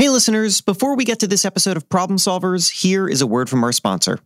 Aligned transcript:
Hey, 0.00 0.08
listeners, 0.08 0.62
before 0.62 0.96
we 0.96 1.04
get 1.04 1.18
to 1.18 1.26
this 1.26 1.44
episode 1.44 1.76
of 1.76 1.86
Problem 1.90 2.18
Solvers, 2.18 2.70
here 2.70 3.06
is 3.06 3.20
a 3.20 3.26
word 3.26 3.50
from 3.50 3.62
our 3.62 3.70
sponsor. 3.70 4.18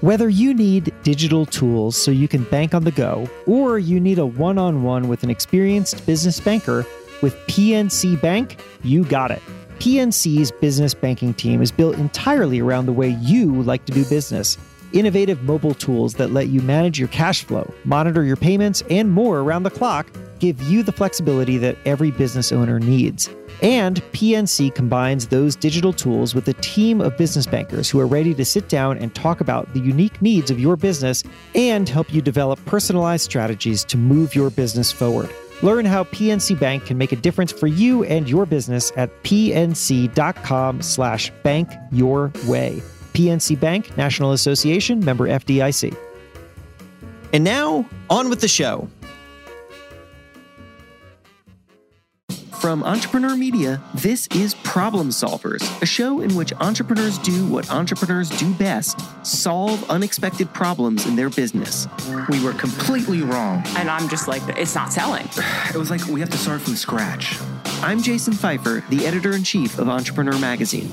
Whether 0.00 0.30
you 0.30 0.54
need 0.54 0.90
digital 1.02 1.44
tools 1.44 1.98
so 1.98 2.10
you 2.10 2.28
can 2.28 2.44
bank 2.44 2.72
on 2.72 2.84
the 2.84 2.90
go, 2.90 3.28
or 3.46 3.78
you 3.78 4.00
need 4.00 4.18
a 4.18 4.24
one 4.24 4.56
on 4.56 4.82
one 4.82 5.08
with 5.08 5.22
an 5.22 5.28
experienced 5.28 6.06
business 6.06 6.40
banker, 6.40 6.86
with 7.20 7.34
PNC 7.46 8.18
Bank, 8.22 8.58
you 8.82 9.04
got 9.04 9.30
it. 9.30 9.42
PNC's 9.80 10.50
business 10.50 10.94
banking 10.94 11.34
team 11.34 11.60
is 11.60 11.70
built 11.70 11.98
entirely 11.98 12.58
around 12.60 12.86
the 12.86 12.92
way 12.94 13.10
you 13.20 13.60
like 13.64 13.84
to 13.84 13.92
do 13.92 14.02
business. 14.06 14.56
Innovative 14.94 15.42
mobile 15.42 15.74
tools 15.74 16.14
that 16.14 16.30
let 16.30 16.48
you 16.48 16.62
manage 16.62 16.98
your 16.98 17.08
cash 17.08 17.44
flow, 17.44 17.70
monitor 17.84 18.24
your 18.24 18.36
payments, 18.36 18.82
and 18.88 19.10
more 19.10 19.40
around 19.40 19.64
the 19.64 19.70
clock 19.70 20.06
give 20.38 20.60
you 20.62 20.82
the 20.82 20.92
flexibility 20.92 21.56
that 21.58 21.78
every 21.84 22.10
business 22.10 22.52
owner 22.52 22.78
needs. 22.78 23.28
And 23.62 24.02
PNC 24.12 24.74
combines 24.74 25.28
those 25.28 25.56
digital 25.56 25.92
tools 25.92 26.34
with 26.34 26.46
a 26.48 26.52
team 26.54 27.00
of 27.00 27.16
business 27.16 27.46
bankers 27.46 27.88
who 27.88 27.98
are 27.98 28.06
ready 28.06 28.34
to 28.34 28.44
sit 28.44 28.68
down 28.68 28.98
and 28.98 29.14
talk 29.14 29.40
about 29.40 29.72
the 29.72 29.80
unique 29.80 30.20
needs 30.20 30.50
of 30.50 30.60
your 30.60 30.76
business 30.76 31.24
and 31.54 31.88
help 31.88 32.12
you 32.12 32.20
develop 32.20 32.62
personalized 32.66 33.24
strategies 33.24 33.84
to 33.84 33.96
move 33.96 34.34
your 34.34 34.50
business 34.50 34.92
forward. 34.92 35.30
Learn 35.62 35.86
how 35.86 36.04
PNC 36.04 36.60
Bank 36.60 36.84
can 36.84 36.98
make 36.98 37.12
a 37.12 37.16
difference 37.16 37.52
for 37.52 37.66
you 37.66 38.04
and 38.04 38.28
your 38.28 38.44
business 38.44 38.92
at 38.96 39.22
pnc.com 39.22 40.82
slash 40.82 41.30
bank 41.42 41.70
your 41.90 42.32
way. 42.46 42.82
PNC 43.14 43.58
Bank, 43.58 43.96
National 43.96 44.32
Association, 44.32 45.02
member 45.04 45.28
FDIC. 45.28 45.96
And 47.32 47.42
now, 47.42 47.88
on 48.10 48.28
with 48.28 48.40
the 48.40 48.48
show. 48.48 48.88
From 52.60 52.82
Entrepreneur 52.82 53.36
Media, 53.36 53.82
this 53.94 54.26
is 54.28 54.54
Problem 54.54 55.10
Solvers, 55.10 55.82
a 55.82 55.86
show 55.86 56.22
in 56.22 56.34
which 56.34 56.50
entrepreneurs 56.54 57.18
do 57.18 57.46
what 57.46 57.70
entrepreneurs 57.70 58.30
do 58.30 58.54
best 58.54 58.98
solve 59.26 59.84
unexpected 59.90 60.50
problems 60.54 61.06
in 61.06 61.14
their 61.14 61.28
business. 61.28 61.86
We 62.30 62.42
were 62.42 62.54
completely 62.54 63.20
wrong. 63.20 63.62
And 63.76 63.90
I'm 63.90 64.08
just 64.08 64.28
like, 64.28 64.42
it's 64.56 64.74
not 64.74 64.92
selling. 64.92 65.28
It 65.74 65.76
was 65.76 65.90
like 65.90 66.06
we 66.06 66.20
have 66.20 66.30
to 66.30 66.38
start 66.38 66.62
from 66.62 66.74
scratch. 66.74 67.38
I'm 67.82 68.00
Jason 68.00 68.32
Feifer, 68.32 68.88
the 68.88 69.06
editor 69.06 69.34
in 69.34 69.44
chief 69.44 69.78
of 69.78 69.88
Entrepreneur 69.88 70.38
Magazine. 70.38 70.90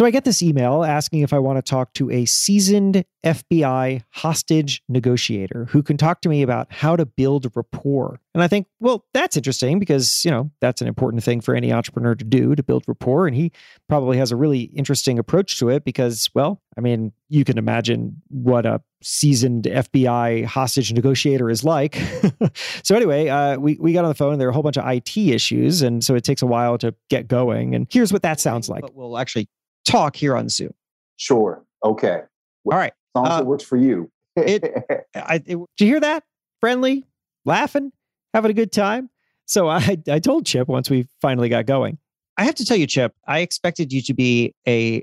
So 0.00 0.06
I 0.06 0.10
get 0.10 0.24
this 0.24 0.42
email 0.42 0.82
asking 0.82 1.20
if 1.20 1.34
I 1.34 1.38
want 1.38 1.58
to 1.58 1.62
talk 1.62 1.92
to 1.92 2.10
a 2.10 2.24
seasoned 2.24 3.04
FBI 3.22 4.02
hostage 4.08 4.82
negotiator 4.88 5.66
who 5.66 5.82
can 5.82 5.98
talk 5.98 6.22
to 6.22 6.30
me 6.30 6.40
about 6.40 6.72
how 6.72 6.96
to 6.96 7.04
build 7.04 7.52
rapport. 7.54 8.18
And 8.32 8.42
I 8.42 8.48
think, 8.48 8.66
well, 8.78 9.04
that's 9.12 9.36
interesting 9.36 9.78
because, 9.78 10.24
you 10.24 10.30
know, 10.30 10.50
that's 10.62 10.80
an 10.80 10.88
important 10.88 11.22
thing 11.22 11.42
for 11.42 11.54
any 11.54 11.70
entrepreneur 11.70 12.14
to 12.14 12.24
do 12.24 12.54
to 12.54 12.62
build 12.62 12.84
rapport. 12.88 13.26
And 13.26 13.36
he 13.36 13.52
probably 13.90 14.16
has 14.16 14.32
a 14.32 14.36
really 14.36 14.62
interesting 14.74 15.18
approach 15.18 15.58
to 15.58 15.68
it 15.68 15.84
because, 15.84 16.30
well, 16.34 16.62
I 16.78 16.80
mean, 16.80 17.12
you 17.28 17.44
can 17.44 17.58
imagine 17.58 18.22
what 18.28 18.64
a 18.64 18.80
seasoned 19.02 19.64
FBI 19.64 20.46
hostage 20.46 20.94
negotiator 20.94 21.50
is 21.50 21.62
like. 21.62 22.00
so 22.82 22.96
anyway, 22.96 23.28
uh, 23.28 23.58
we, 23.58 23.76
we 23.78 23.92
got 23.92 24.06
on 24.06 24.10
the 24.10 24.14
phone. 24.14 24.38
There 24.38 24.48
are 24.48 24.50
a 24.50 24.54
whole 24.54 24.62
bunch 24.62 24.78
of 24.78 24.88
IT 24.88 25.14
issues. 25.18 25.82
And 25.82 26.02
so 26.02 26.14
it 26.14 26.24
takes 26.24 26.40
a 26.40 26.46
while 26.46 26.78
to 26.78 26.94
get 27.10 27.28
going. 27.28 27.74
And 27.74 27.86
here's 27.90 28.14
what 28.14 28.22
that 28.22 28.40
sounds 28.40 28.70
like. 28.70 28.80
But 28.80 28.94
we'll 28.94 29.18
actually 29.18 29.46
talk 29.90 30.16
here 30.16 30.36
on 30.36 30.48
Zoom. 30.48 30.72
Sure. 31.16 31.64
Okay. 31.84 32.20
All 32.64 32.78
right. 32.78 32.92
As 32.92 32.94
long 33.14 33.26
as 33.26 33.32
Uh, 33.32 33.42
it 33.42 33.46
works 33.46 33.64
for 33.64 33.76
you. 33.76 34.10
it- 34.36 34.64
I, 35.14 35.36
it, 35.36 35.44
did 35.46 35.58
you 35.80 35.86
hear 35.86 36.00
that? 36.00 36.24
Friendly, 36.60 37.04
laughing, 37.44 37.90
having 38.34 38.50
a 38.50 38.54
good 38.54 38.72
time. 38.72 39.08
So 39.46 39.68
I, 39.68 39.98
I 40.08 40.18
told 40.20 40.46
Chip 40.46 40.68
once 40.68 40.90
we 40.90 41.06
finally 41.20 41.48
got 41.48 41.66
going. 41.66 41.98
I 42.36 42.44
have 42.44 42.54
to 42.56 42.64
tell 42.64 42.76
you, 42.76 42.86
Chip, 42.86 43.14
I 43.26 43.40
expected 43.40 43.92
you 43.92 44.00
to 44.02 44.14
be 44.14 44.54
a 44.68 45.02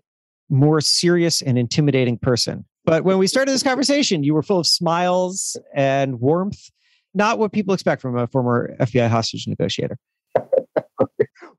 more 0.50 0.80
serious 0.82 1.42
and 1.42 1.58
intimidating 1.58 2.18
person. 2.18 2.64
But 2.86 3.04
when 3.04 3.18
we 3.18 3.28
started 3.28 3.52
this 3.52 3.64
conversation, 3.64 4.24
you 4.24 4.34
were 4.34 4.42
full 4.42 4.60
of 4.60 4.68
smiles 4.68 5.58
and 5.76 6.22
warmth. 6.22 6.70
Not 7.14 7.38
what 7.38 7.52
people 7.52 7.74
expect 7.74 8.02
from 8.02 8.18
a 8.18 8.28
former 8.28 8.76
FBI 8.80 9.10
hostage 9.10 9.46
negotiator. 9.48 9.98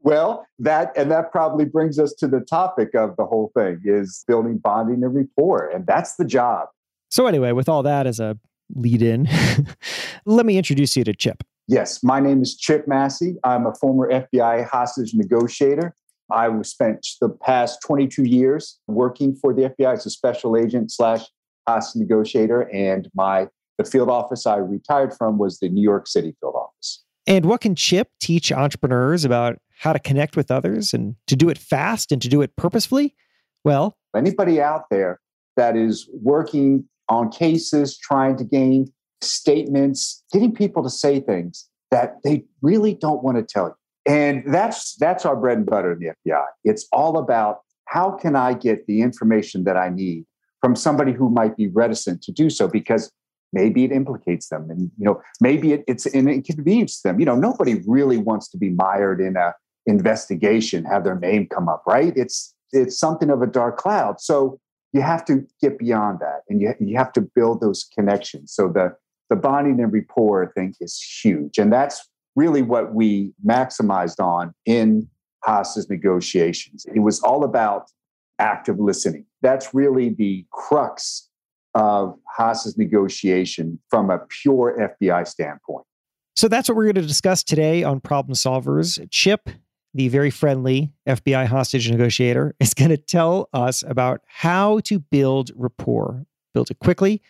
Well, 0.08 0.46
that 0.58 0.90
and 0.96 1.10
that 1.10 1.30
probably 1.30 1.66
brings 1.66 1.98
us 1.98 2.14
to 2.14 2.26
the 2.26 2.40
topic 2.40 2.94
of 2.94 3.14
the 3.18 3.26
whole 3.26 3.52
thing 3.54 3.82
is 3.84 4.24
building 4.26 4.56
bonding 4.56 5.04
and 5.04 5.14
rapport. 5.14 5.68
And 5.68 5.86
that's 5.86 6.16
the 6.16 6.24
job. 6.24 6.68
So 7.10 7.26
anyway, 7.26 7.52
with 7.52 7.68
all 7.68 7.82
that 7.82 8.06
as 8.06 8.18
a 8.18 8.38
lead 8.74 9.02
in, 9.02 9.28
let 10.24 10.46
me 10.46 10.56
introduce 10.56 10.96
you 10.96 11.04
to 11.04 11.12
Chip. 11.12 11.44
Yes, 11.66 12.02
my 12.02 12.20
name 12.20 12.40
is 12.40 12.56
Chip 12.56 12.88
Massey. 12.88 13.36
I'm 13.44 13.66
a 13.66 13.74
former 13.74 14.10
FBI 14.10 14.66
hostage 14.66 15.12
negotiator. 15.12 15.94
I 16.32 16.48
spent 16.62 17.06
the 17.20 17.28
past 17.28 17.80
22 17.84 18.24
years 18.24 18.78
working 18.86 19.36
for 19.36 19.52
the 19.52 19.74
FBI 19.78 19.92
as 19.92 20.06
a 20.06 20.10
special 20.10 20.56
agent 20.56 20.90
slash 20.90 21.26
hostage 21.68 22.00
negotiator, 22.00 22.62
and 22.72 23.10
my 23.14 23.48
the 23.76 23.84
field 23.84 24.08
office 24.08 24.46
I 24.46 24.56
retired 24.56 25.12
from 25.18 25.36
was 25.36 25.58
the 25.58 25.68
New 25.68 25.82
York 25.82 26.06
City 26.06 26.34
field 26.40 26.54
office. 26.54 27.04
And 27.26 27.44
what 27.44 27.60
can 27.60 27.74
Chip 27.74 28.08
teach 28.20 28.50
entrepreneurs 28.50 29.26
about 29.26 29.58
how 29.78 29.92
to 29.92 29.98
connect 29.98 30.36
with 30.36 30.50
others 30.50 30.92
and 30.92 31.16
to 31.26 31.36
do 31.36 31.48
it 31.48 31.58
fast 31.58 32.12
and 32.12 32.20
to 32.22 32.28
do 32.28 32.42
it 32.42 32.56
purposefully? 32.56 33.14
Well, 33.64 33.96
Anybody 34.16 34.60
out 34.60 34.84
there 34.90 35.20
that 35.56 35.76
is 35.76 36.08
working 36.12 36.84
on 37.08 37.30
cases, 37.30 37.96
trying 37.98 38.36
to 38.36 38.44
gain 38.44 38.92
statements, 39.20 40.22
getting 40.32 40.54
people 40.54 40.82
to 40.82 40.90
say 40.90 41.20
things 41.20 41.68
that 41.90 42.16
they 42.24 42.44
really 42.62 42.94
don't 42.94 43.22
want 43.22 43.36
to 43.38 43.42
tell 43.42 43.68
you. 43.68 43.74
And 44.12 44.42
that's 44.46 44.96
that's 44.96 45.26
our 45.26 45.36
bread 45.36 45.58
and 45.58 45.66
butter 45.66 45.92
in 45.92 45.98
the 45.98 46.12
FBI. 46.32 46.44
It's 46.64 46.86
all 46.92 47.18
about 47.18 47.60
how 47.86 48.12
can 48.12 48.36
I 48.36 48.54
get 48.54 48.86
the 48.86 49.02
information 49.02 49.64
that 49.64 49.76
I 49.76 49.90
need 49.90 50.24
from 50.60 50.74
somebody 50.74 51.12
who 51.12 51.30
might 51.30 51.56
be 51.56 51.68
reticent 51.68 52.22
to 52.22 52.32
do 52.32 52.50
so 52.50 52.68
because 52.68 53.10
maybe 53.52 53.84
it 53.84 53.92
implicates 53.92 54.48
them 54.48 54.70
and 54.70 54.90
you 54.98 55.04
know 55.04 55.22
maybe 55.40 55.72
it, 55.72 55.84
it's 55.86 56.06
an 56.06 56.28
inconvenience 56.28 57.00
to 57.00 57.08
them. 57.08 57.20
You 57.20 57.26
know, 57.26 57.36
nobody 57.36 57.82
really 57.86 58.16
wants 58.16 58.48
to 58.50 58.58
be 58.58 58.70
mired 58.70 59.20
in 59.20 59.36
a 59.36 59.54
investigation, 59.88 60.84
have 60.84 61.02
their 61.02 61.18
name 61.18 61.48
come 61.48 61.68
up, 61.68 61.82
right? 61.86 62.12
It's 62.16 62.54
it's 62.70 62.98
something 62.98 63.30
of 63.30 63.40
a 63.40 63.46
dark 63.46 63.78
cloud. 63.78 64.20
So 64.20 64.60
you 64.92 65.00
have 65.00 65.24
to 65.24 65.46
get 65.60 65.78
beyond 65.78 66.20
that 66.20 66.42
and 66.48 66.60
you, 66.60 66.74
you 66.78 66.96
have 66.96 67.12
to 67.14 67.22
build 67.22 67.60
those 67.60 67.88
connections. 67.98 68.52
So 68.52 68.68
the 68.68 68.94
the 69.30 69.36
bonding 69.36 69.80
and 69.80 69.92
rapport, 69.92 70.46
I 70.46 70.52
think, 70.58 70.76
is 70.80 71.00
huge. 71.22 71.58
And 71.58 71.72
that's 71.72 72.08
really 72.36 72.62
what 72.62 72.94
we 72.94 73.32
maximized 73.46 74.20
on 74.20 74.54
in 74.64 75.08
hostage 75.44 75.88
negotiations. 75.90 76.86
It 76.94 77.00
was 77.00 77.20
all 77.20 77.44
about 77.44 77.90
active 78.38 78.78
listening. 78.78 79.26
That's 79.42 79.74
really 79.74 80.10
the 80.10 80.46
crux 80.50 81.28
of 81.74 82.18
hostage 82.26 82.76
negotiation 82.78 83.78
from 83.90 84.10
a 84.10 84.20
pure 84.28 84.94
FBI 84.98 85.26
standpoint. 85.26 85.84
So 86.36 86.48
that's 86.48 86.68
what 86.68 86.76
we're 86.76 86.84
going 86.84 86.94
to 86.94 87.02
discuss 87.02 87.42
today 87.42 87.82
on 87.82 88.00
Problem 88.00 88.34
Solvers. 88.34 89.04
Chip, 89.10 89.50
the 89.98 90.08
very 90.08 90.30
friendly 90.30 90.92
FBI 91.08 91.46
hostage 91.46 91.90
negotiator, 91.90 92.54
is 92.60 92.72
going 92.72 92.90
to 92.90 92.96
tell 92.96 93.48
us 93.52 93.82
about 93.82 94.20
how 94.26 94.78
to 94.80 95.00
build 95.00 95.50
rapport, 95.56 96.24
build 96.54 96.70
it 96.70 96.78
quickly, 96.78 97.20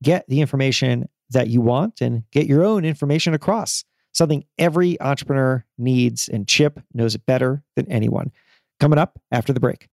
get 0.00 0.24
the 0.28 0.40
information 0.40 1.08
that 1.30 1.48
you 1.48 1.60
want, 1.60 2.00
and 2.00 2.22
get 2.30 2.46
your 2.46 2.64
own 2.64 2.84
information 2.84 3.34
across. 3.34 3.84
Something 4.12 4.44
every 4.58 4.98
entrepreneur 5.00 5.64
needs, 5.76 6.28
and 6.28 6.46
Chip 6.46 6.78
knows 6.94 7.16
it 7.16 7.26
better 7.26 7.64
than 7.74 7.90
anyone. 7.90 8.30
Coming 8.78 8.98
up 8.98 9.20
after 9.32 9.52
the 9.52 9.58
break. 9.58 9.88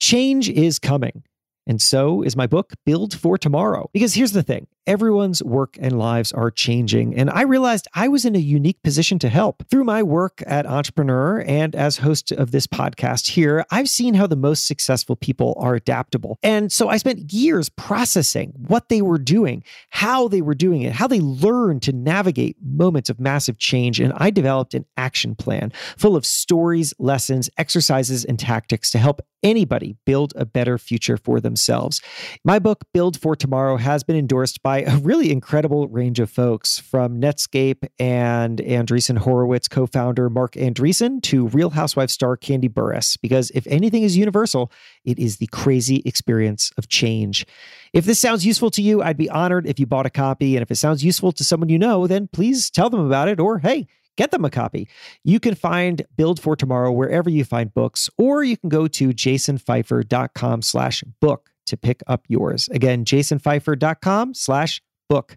Change 0.00 0.50
is 0.50 0.78
coming. 0.78 1.22
And 1.66 1.80
so 1.80 2.22
is 2.22 2.36
my 2.36 2.46
book, 2.46 2.72
Build 2.84 3.14
for 3.14 3.38
Tomorrow. 3.38 3.90
Because 3.92 4.14
here's 4.14 4.32
the 4.32 4.42
thing 4.42 4.66
everyone's 4.86 5.42
work 5.44 5.76
and 5.80 5.96
lives 5.96 6.32
are 6.32 6.50
changing. 6.50 7.14
And 7.16 7.30
I 7.30 7.42
realized 7.42 7.86
I 7.94 8.08
was 8.08 8.24
in 8.24 8.34
a 8.34 8.40
unique 8.40 8.82
position 8.82 9.18
to 9.20 9.28
help. 9.28 9.62
Through 9.70 9.84
my 9.84 10.02
work 10.02 10.42
at 10.44 10.66
Entrepreneur 10.66 11.44
and 11.46 11.76
as 11.76 11.98
host 11.98 12.32
of 12.32 12.50
this 12.50 12.66
podcast 12.66 13.28
here, 13.30 13.64
I've 13.70 13.88
seen 13.88 14.14
how 14.14 14.26
the 14.26 14.34
most 14.34 14.66
successful 14.66 15.14
people 15.14 15.54
are 15.58 15.74
adaptable. 15.74 16.38
And 16.42 16.72
so 16.72 16.88
I 16.88 16.96
spent 16.96 17.32
years 17.32 17.68
processing 17.68 18.54
what 18.56 18.88
they 18.88 19.02
were 19.02 19.18
doing, 19.18 19.62
how 19.90 20.26
they 20.26 20.42
were 20.42 20.54
doing 20.54 20.82
it, 20.82 20.92
how 20.92 21.06
they 21.06 21.20
learned 21.20 21.82
to 21.82 21.92
navigate 21.92 22.56
moments 22.60 23.08
of 23.08 23.20
massive 23.20 23.58
change. 23.58 24.00
And 24.00 24.12
I 24.16 24.30
developed 24.30 24.74
an 24.74 24.84
action 24.96 25.36
plan 25.36 25.72
full 25.96 26.16
of 26.16 26.26
stories, 26.26 26.92
lessons, 26.98 27.48
exercises, 27.56 28.24
and 28.24 28.38
tactics 28.38 28.90
to 28.90 28.98
help 28.98 29.22
anybody 29.42 29.96
build 30.04 30.32
a 30.36 30.44
better 30.44 30.78
future 30.78 31.16
for 31.16 31.40
themselves. 31.40 32.00
My 32.44 32.58
book, 32.58 32.84
Build 32.92 33.18
for 33.20 33.36
Tomorrow, 33.36 33.76
has 33.76 34.02
been 34.02 34.16
endorsed 34.16 34.62
by 34.62 34.82
a 34.82 34.98
really 34.98 35.30
incredible 35.30 35.88
range 35.88 36.20
of 36.20 36.30
folks 36.30 36.78
from 36.78 37.20
Netscape 37.20 37.86
and 37.98 38.58
Andreessen 38.58 39.18
Horowitz 39.18 39.68
co 39.68 39.86
founder 39.86 40.30
Marc 40.30 40.52
Andreessen 40.52 41.22
to 41.22 41.48
Real 41.48 41.70
Housewives 41.70 42.12
star 42.12 42.36
Kandi 42.36 42.68
Burruss. 42.68 43.18
Because 43.20 43.50
if 43.50 43.66
anything 43.66 44.02
is 44.02 44.16
universal, 44.16 44.70
it 45.04 45.18
is 45.18 45.38
the 45.38 45.48
crazy 45.48 46.02
experience 46.04 46.70
of 46.76 46.88
change. 46.88 47.46
If 47.92 48.04
this 48.04 48.18
sounds 48.18 48.46
useful 48.46 48.70
to 48.70 48.82
you, 48.82 49.02
I'd 49.02 49.16
be 49.16 49.28
honored 49.28 49.66
if 49.66 49.78
you 49.78 49.86
bought 49.86 50.06
a 50.06 50.10
copy. 50.10 50.56
And 50.56 50.62
if 50.62 50.70
it 50.70 50.76
sounds 50.76 51.04
useful 51.04 51.32
to 51.32 51.44
someone 51.44 51.68
you 51.68 51.78
know, 51.78 52.06
then 52.06 52.28
please 52.28 52.70
tell 52.70 52.88
them 52.88 53.00
about 53.00 53.28
it 53.28 53.38
or 53.38 53.58
hey, 53.58 53.86
get 54.16 54.30
them 54.30 54.44
a 54.44 54.50
copy. 54.50 54.88
You 55.24 55.40
can 55.40 55.54
find 55.54 56.02
Build 56.16 56.40
for 56.40 56.56
Tomorrow 56.56 56.92
wherever 56.92 57.30
you 57.30 57.44
find 57.44 57.72
books, 57.72 58.08
or 58.18 58.42
you 58.44 58.56
can 58.56 58.68
go 58.68 58.86
to 58.88 59.08
jasonfeifer.com 59.10 60.62
slash 60.62 61.04
book 61.20 61.50
to 61.66 61.76
pick 61.76 62.02
up 62.06 62.24
yours. 62.28 62.68
Again, 62.72 63.04
jasonfeifer.com 63.04 64.34
slash 64.34 64.82
book. 65.08 65.36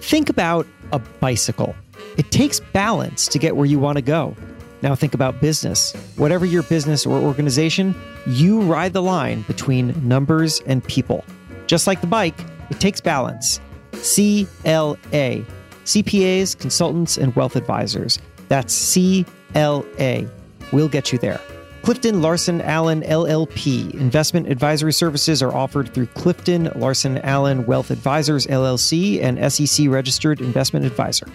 Think 0.00 0.28
about 0.28 0.66
a 0.92 0.98
bicycle. 0.98 1.74
It 2.16 2.30
takes 2.30 2.60
balance 2.60 3.28
to 3.28 3.38
get 3.38 3.56
where 3.56 3.66
you 3.66 3.78
want 3.78 3.96
to 3.96 4.02
go. 4.02 4.34
Now 4.82 4.94
think 4.94 5.14
about 5.14 5.40
business. 5.40 5.92
Whatever 6.16 6.46
your 6.46 6.62
business 6.62 7.04
or 7.04 7.18
organization, 7.18 7.94
you 8.26 8.60
ride 8.62 8.92
the 8.92 9.02
line 9.02 9.42
between 9.42 10.06
numbers 10.06 10.60
and 10.66 10.84
people. 10.84 11.24
Just 11.66 11.86
like 11.86 12.00
the 12.00 12.06
bike, 12.06 12.38
it 12.70 12.80
takes 12.80 13.00
balance. 13.00 13.60
CLA. 13.92 15.44
CPAs, 15.88 16.58
consultants, 16.58 17.16
and 17.16 17.34
wealth 17.34 17.56
advisors. 17.56 18.18
That's 18.48 18.92
CLA. 18.92 20.26
We'll 20.70 20.88
get 20.88 21.12
you 21.12 21.18
there. 21.18 21.40
Clifton 21.80 22.20
Larson 22.20 22.60
Allen 22.60 23.00
LLP. 23.00 23.94
Investment 23.94 24.48
advisory 24.48 24.92
services 24.92 25.42
are 25.42 25.54
offered 25.54 25.94
through 25.94 26.08
Clifton 26.08 26.70
Larson 26.74 27.16
Allen 27.18 27.64
Wealth 27.64 27.90
Advisors 27.90 28.46
LLC, 28.48 29.22
and 29.22 29.50
SEC 29.50 29.88
registered 29.88 30.42
investment 30.42 30.84
advisor. 30.84 31.26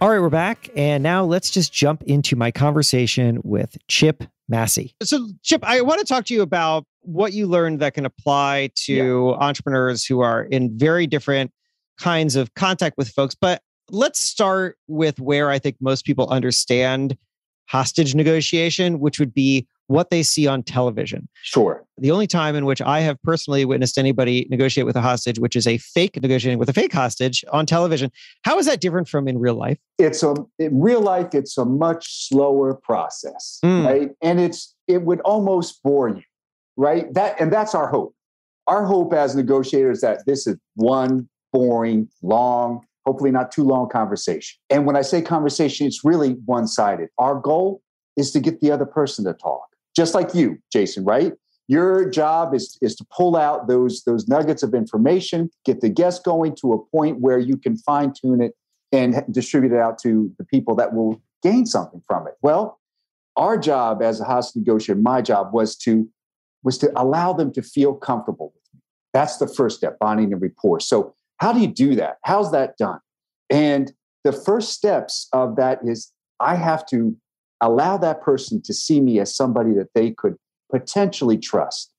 All 0.00 0.10
right, 0.10 0.18
we're 0.18 0.28
back. 0.28 0.70
And 0.74 1.04
now 1.04 1.24
let's 1.24 1.50
just 1.50 1.72
jump 1.72 2.02
into 2.02 2.34
my 2.34 2.50
conversation 2.50 3.38
with 3.44 3.76
Chip 3.86 4.24
Massey. 4.48 4.96
So, 5.04 5.28
Chip, 5.44 5.62
I 5.62 5.82
want 5.82 6.00
to 6.00 6.04
talk 6.04 6.24
to 6.24 6.34
you 6.34 6.42
about 6.42 6.84
what 7.02 7.32
you 7.32 7.46
learned 7.46 7.78
that 7.78 7.94
can 7.94 8.04
apply 8.04 8.70
to 8.86 8.92
yeah. 8.92 9.46
entrepreneurs 9.46 10.04
who 10.04 10.18
are 10.18 10.42
in 10.42 10.76
very 10.76 11.06
different 11.06 11.52
kinds 12.00 12.36
of 12.36 12.54
contact 12.54 12.96
with 12.98 13.08
folks. 13.08 13.34
But 13.34 13.62
let's 13.90 14.20
start 14.20 14.76
with 14.88 15.20
where 15.20 15.50
I 15.50 15.58
think 15.58 15.76
most 15.80 16.04
people 16.04 16.28
understand 16.28 17.16
hostage 17.68 18.14
negotiation, 18.14 18.98
which 18.98 19.20
would 19.20 19.32
be 19.32 19.66
what 19.86 20.10
they 20.10 20.22
see 20.22 20.46
on 20.46 20.62
television. 20.62 21.28
Sure. 21.42 21.84
The 21.98 22.12
only 22.12 22.28
time 22.28 22.54
in 22.54 22.64
which 22.64 22.80
I 22.80 23.00
have 23.00 23.20
personally 23.22 23.64
witnessed 23.64 23.98
anybody 23.98 24.46
negotiate 24.48 24.86
with 24.86 24.94
a 24.94 25.00
hostage, 25.00 25.40
which 25.40 25.56
is 25.56 25.66
a 25.66 25.78
fake 25.78 26.20
negotiating 26.22 26.60
with 26.60 26.68
a 26.68 26.72
fake 26.72 26.92
hostage 26.92 27.44
on 27.52 27.66
television. 27.66 28.12
How 28.44 28.58
is 28.58 28.66
that 28.66 28.80
different 28.80 29.08
from 29.08 29.26
in 29.26 29.38
real 29.38 29.54
life? 29.54 29.78
It's 29.98 30.22
a 30.22 30.34
in 30.60 30.80
real 30.80 31.00
life, 31.00 31.34
it's 31.34 31.58
a 31.58 31.64
much 31.64 32.28
slower 32.28 32.74
process, 32.74 33.58
mm. 33.64 33.84
right? 33.84 34.10
And 34.22 34.40
it's 34.40 34.74
it 34.86 35.02
would 35.02 35.20
almost 35.22 35.82
bore 35.82 36.08
you, 36.08 36.22
right? 36.76 37.12
That 37.14 37.40
and 37.40 37.52
that's 37.52 37.74
our 37.74 37.88
hope. 37.88 38.14
Our 38.68 38.84
hope 38.84 39.12
as 39.12 39.34
negotiators 39.34 40.02
that 40.02 40.24
this 40.24 40.46
is 40.46 40.56
one 40.76 41.28
boring, 41.52 42.08
long, 42.22 42.84
hopefully 43.06 43.30
not 43.30 43.50
too 43.50 43.64
long 43.64 43.88
conversation. 43.88 44.58
And 44.68 44.86
when 44.86 44.96
I 44.96 45.02
say 45.02 45.22
conversation, 45.22 45.86
it's 45.86 46.04
really 46.04 46.32
one 46.44 46.66
sided. 46.66 47.08
Our 47.18 47.40
goal 47.40 47.82
is 48.16 48.30
to 48.32 48.40
get 48.40 48.60
the 48.60 48.70
other 48.70 48.86
person 48.86 49.24
to 49.24 49.32
talk, 49.32 49.68
just 49.96 50.14
like 50.14 50.34
you, 50.34 50.58
Jason, 50.72 51.04
right? 51.04 51.32
Your 51.68 52.10
job 52.10 52.54
is, 52.54 52.76
is 52.82 52.96
to 52.96 53.06
pull 53.16 53.36
out 53.36 53.68
those, 53.68 54.02
those 54.04 54.26
nuggets 54.26 54.62
of 54.62 54.74
information, 54.74 55.50
get 55.64 55.80
the 55.80 55.88
guest 55.88 56.24
going 56.24 56.56
to 56.56 56.72
a 56.72 56.78
point 56.96 57.20
where 57.20 57.38
you 57.38 57.56
can 57.56 57.76
fine 57.76 58.12
tune 58.12 58.42
it 58.42 58.54
and 58.92 59.22
distribute 59.30 59.72
it 59.72 59.78
out 59.78 59.98
to 60.00 60.32
the 60.38 60.44
people 60.44 60.74
that 60.76 60.94
will 60.94 61.22
gain 61.42 61.66
something 61.66 62.02
from 62.06 62.26
it. 62.26 62.34
Well, 62.42 62.80
our 63.36 63.56
job 63.56 64.02
as 64.02 64.20
a 64.20 64.24
house 64.24 64.54
negotiator, 64.56 65.00
my 65.00 65.22
job 65.22 65.52
was 65.52 65.76
to 65.78 66.08
was 66.62 66.76
to 66.76 66.92
allow 67.00 67.32
them 67.32 67.50
to 67.52 67.62
feel 67.62 67.94
comfortable 67.94 68.52
with 68.54 68.74
me. 68.74 68.80
That's 69.14 69.38
the 69.38 69.46
first 69.46 69.78
step, 69.78 69.98
bonding 69.98 70.32
and 70.32 70.42
rapport. 70.42 70.80
So 70.80 71.14
how 71.40 71.52
do 71.52 71.60
you 71.60 71.66
do 71.66 71.94
that? 71.96 72.18
How's 72.22 72.52
that 72.52 72.76
done? 72.76 73.00
And 73.48 73.92
the 74.24 74.32
first 74.32 74.72
steps 74.72 75.26
of 75.32 75.56
that 75.56 75.80
is 75.82 76.12
I 76.38 76.54
have 76.54 76.86
to 76.86 77.16
allow 77.60 77.96
that 77.98 78.20
person 78.22 78.62
to 78.62 78.74
see 78.74 79.00
me 79.00 79.18
as 79.18 79.34
somebody 79.34 79.72
that 79.74 79.88
they 79.94 80.12
could 80.12 80.36
potentially 80.70 81.38
trust. 81.38 81.92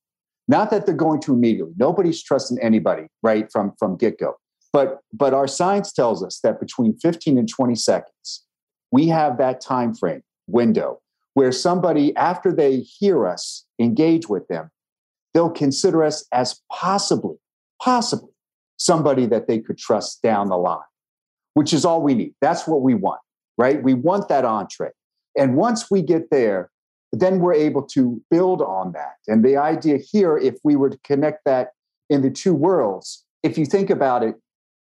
Not 0.48 0.70
that 0.70 0.86
they're 0.86 0.94
going 0.94 1.20
to 1.22 1.34
immediately. 1.34 1.74
Nobody's 1.76 2.22
trusting 2.22 2.58
anybody, 2.60 3.06
right, 3.22 3.50
from, 3.52 3.72
from 3.78 3.96
get-go. 3.96 4.36
But 4.72 5.00
but 5.12 5.34
our 5.34 5.46
science 5.46 5.92
tells 5.92 6.24
us 6.24 6.40
that 6.42 6.58
between 6.58 6.96
15 6.96 7.36
and 7.36 7.48
20 7.48 7.74
seconds, 7.74 8.44
we 8.90 9.06
have 9.08 9.36
that 9.36 9.60
time 9.60 9.94
frame 9.94 10.22
window 10.46 11.00
where 11.34 11.52
somebody, 11.52 12.16
after 12.16 12.52
they 12.52 12.78
hear 12.78 13.26
us 13.26 13.66
engage 13.78 14.28
with 14.28 14.48
them, 14.48 14.70
they'll 15.34 15.50
consider 15.50 16.02
us 16.02 16.26
as 16.32 16.60
possibly, 16.70 17.36
possibly 17.82 18.31
somebody 18.84 19.26
that 19.26 19.46
they 19.46 19.58
could 19.58 19.78
trust 19.78 20.22
down 20.22 20.48
the 20.48 20.56
line, 20.56 20.80
which 21.54 21.72
is 21.72 21.84
all 21.84 22.02
we 22.02 22.14
need. 22.14 22.34
That's 22.40 22.66
what 22.66 22.82
we 22.82 22.94
want, 22.94 23.20
right? 23.56 23.82
We 23.82 23.94
want 23.94 24.28
that 24.28 24.44
entree. 24.44 24.90
And 25.36 25.56
once 25.56 25.90
we 25.90 26.02
get 26.02 26.30
there, 26.30 26.70
then 27.12 27.40
we're 27.40 27.54
able 27.54 27.82
to 27.82 28.20
build 28.30 28.62
on 28.62 28.92
that. 28.92 29.16
And 29.28 29.44
the 29.44 29.56
idea 29.56 29.98
here, 29.98 30.36
if 30.36 30.56
we 30.64 30.76
were 30.76 30.90
to 30.90 30.98
connect 31.04 31.44
that 31.44 31.72
in 32.08 32.22
the 32.22 32.30
two 32.30 32.54
worlds, 32.54 33.24
if 33.42 33.58
you 33.58 33.66
think 33.66 33.90
about 33.90 34.22
it, 34.22 34.34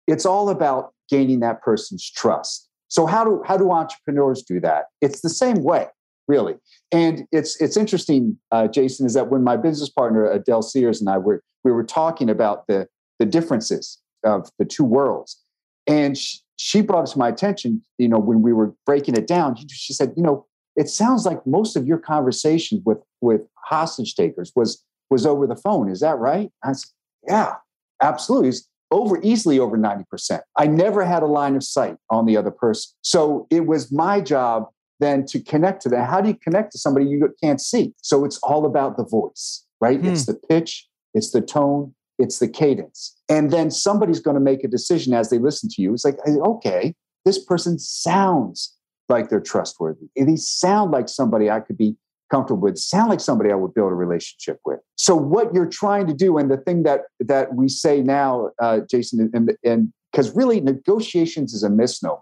it's 0.06 0.26
all 0.26 0.48
about 0.50 0.92
gaining 1.10 1.40
that 1.40 1.62
person's 1.62 2.08
trust. 2.10 2.68
So 2.88 3.06
how 3.06 3.24
do 3.24 3.42
how 3.46 3.56
do 3.56 3.70
entrepreneurs 3.70 4.42
do 4.42 4.60
that? 4.60 4.86
It's 5.00 5.20
the 5.20 5.28
same 5.28 5.62
way, 5.62 5.86
really. 6.26 6.56
And 6.92 7.26
it's 7.32 7.60
it's 7.60 7.76
interesting, 7.76 8.38
uh, 8.50 8.68
Jason, 8.68 9.06
is 9.06 9.14
that 9.14 9.30
when 9.30 9.44
my 9.44 9.56
business 9.56 9.90
partner 9.90 10.30
Adele 10.30 10.62
Sears 10.62 11.00
and 11.00 11.10
I 11.10 11.18
were 11.18 11.42
we 11.64 11.72
were 11.72 11.84
talking 11.84 12.30
about 12.30 12.66
the 12.66 12.88
the 13.19 13.26
differences 13.26 13.99
of 14.25 14.50
the 14.59 14.65
two 14.65 14.85
worlds. 14.85 15.43
And 15.87 16.17
she, 16.17 16.38
she 16.56 16.81
brought 16.81 17.09
it 17.09 17.12
to 17.12 17.19
my 17.19 17.29
attention, 17.29 17.82
you 17.99 18.09
know, 18.09 18.19
when 18.19 18.43
we 18.43 18.53
were 18.53 18.75
breaking 18.85 19.17
it 19.17 19.26
down, 19.26 19.56
she 19.70 19.93
said, 19.93 20.12
you 20.17 20.23
know, 20.23 20.47
it 20.76 20.88
sounds 20.88 21.26
like 21.26 21.44
most 21.47 21.76
of 21.76 21.87
your 21.87 21.99
conversations 21.99 22.82
with 22.85 22.99
with 23.20 23.43
hostage 23.65 24.15
takers 24.15 24.53
was 24.55 24.82
was 25.11 25.26
over 25.26 25.47
the 25.47 25.56
phone. 25.56 25.91
Is 25.91 26.00
that 26.00 26.19
right? 26.19 26.50
I 26.62 26.73
said, 26.73 26.91
yeah, 27.26 27.55
absolutely. 28.03 28.50
It's 28.50 28.69
over 28.91 29.20
easily 29.23 29.59
over 29.59 29.76
90%. 29.76 30.41
I 30.56 30.67
never 30.67 31.05
had 31.05 31.23
a 31.23 31.26
line 31.26 31.56
of 31.56 31.65
sight 31.65 31.97
on 32.11 32.26
the 32.26 32.37
other 32.37 32.50
person. 32.50 32.93
So 33.03 33.47
it 33.50 33.67
was 33.67 33.93
my 33.93 34.20
job 34.20 34.69
then 35.00 35.25
to 35.26 35.41
connect 35.41 35.82
to 35.82 35.88
that. 35.91 36.09
How 36.09 36.20
do 36.20 36.29
you 36.29 36.35
connect 36.35 36.73
to 36.73 36.79
somebody 36.79 37.06
you 37.06 37.35
can't 37.43 37.61
see? 37.61 37.94
So 38.03 38.25
it's 38.25 38.38
all 38.38 38.67
about 38.67 38.97
the 38.97 39.05
voice, 39.05 39.65
right? 39.81 40.00
Hmm. 40.00 40.09
It's 40.09 40.26
the 40.26 40.35
pitch, 40.35 40.88
it's 41.15 41.31
the 41.31 41.41
tone, 41.41 41.94
it's 42.19 42.38
the 42.38 42.49
cadence. 42.49 43.17
And 43.29 43.50
then 43.50 43.70
somebody's 43.70 44.20
going 44.20 44.35
to 44.35 44.41
make 44.41 44.65
a 44.65 44.69
decision 44.69 45.15
as 45.15 45.31
they 45.31 45.38
listen 45.38 45.69
to 45.70 45.82
you. 45.82 45.94
It's 45.94 46.05
like, 46.05 46.19
okay, 46.26 46.94
this 47.25 47.43
person 47.43 47.79
sounds 47.79 48.75
like 49.09 49.29
they're 49.29 49.41
trustworthy. 49.41 50.08
They 50.17 50.37
sound 50.37 50.91
like 50.91 51.08
somebody 51.08 51.51
I 51.51 51.60
could 51.60 51.79
be 51.79 51.96
comfortable 52.31 52.63
with, 52.63 52.79
sound 52.79 53.08
like 53.08 53.20
somebody 53.20 53.51
I 53.51 53.55
would 53.55 53.75
build 53.75 53.91
a 53.91 53.94
relationship 53.94 54.60
with. 54.65 54.81
So 54.96 55.17
what 55.17 55.55
you're 55.55 55.69
trying 55.69 56.06
to 56.08 56.15
do, 56.15 56.39
and 56.39 56.51
the 56.51 56.58
thing 56.58 56.82
that 56.82 57.03
that 57.20 57.55
we 57.55 57.69
say 57.69 58.03
now, 58.03 58.51
uh, 58.60 58.81
Jason, 58.91 59.31
and 59.65 59.93
because 60.13 60.34
really 60.34 60.60
negotiations 60.60 61.55
is 61.55 61.63
a 61.63 61.70
misnomer. 61.70 62.20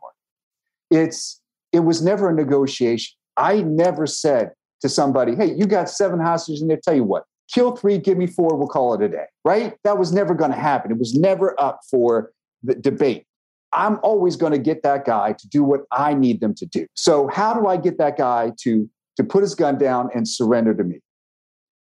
It's 0.90 1.40
it 1.72 1.80
was 1.80 2.02
never 2.02 2.30
a 2.30 2.34
negotiation. 2.34 3.16
I 3.36 3.62
never 3.62 4.06
said 4.06 4.52
to 4.80 4.88
somebody, 4.88 5.34
"Hey, 5.34 5.52
you 5.54 5.66
got 5.66 5.90
seven 5.90 6.20
hostages 6.20 6.62
in 6.62 6.68
there. 6.68 6.78
Tell 6.82 6.94
you 6.94 7.04
what, 7.04 7.24
kill 7.52 7.76
three, 7.76 7.98
give 7.98 8.18
me 8.18 8.26
four, 8.26 8.56
we'll 8.56 8.68
call 8.68 8.94
it 8.94 9.02
a 9.02 9.08
day, 9.08 9.26
right? 9.44 9.76
That 9.84 9.98
was 9.98 10.12
never 10.12 10.34
going 10.34 10.50
to 10.50 10.56
happen. 10.56 10.90
It 10.90 10.98
was 10.98 11.14
never 11.14 11.58
up 11.60 11.80
for 11.90 12.32
the 12.62 12.74
debate. 12.74 13.24
I'm 13.72 13.98
always 14.02 14.36
going 14.36 14.52
to 14.52 14.58
get 14.58 14.82
that 14.84 15.04
guy 15.04 15.32
to 15.32 15.48
do 15.48 15.62
what 15.62 15.80
I 15.92 16.14
need 16.14 16.40
them 16.40 16.54
to 16.54 16.66
do. 16.66 16.86
So, 16.94 17.28
how 17.28 17.52
do 17.54 17.66
I 17.66 17.76
get 17.76 17.98
that 17.98 18.16
guy 18.16 18.52
to, 18.60 18.88
to 19.16 19.24
put 19.24 19.42
his 19.42 19.54
gun 19.54 19.76
down 19.76 20.08
and 20.14 20.26
surrender 20.26 20.74
to 20.74 20.84
me? 20.84 21.00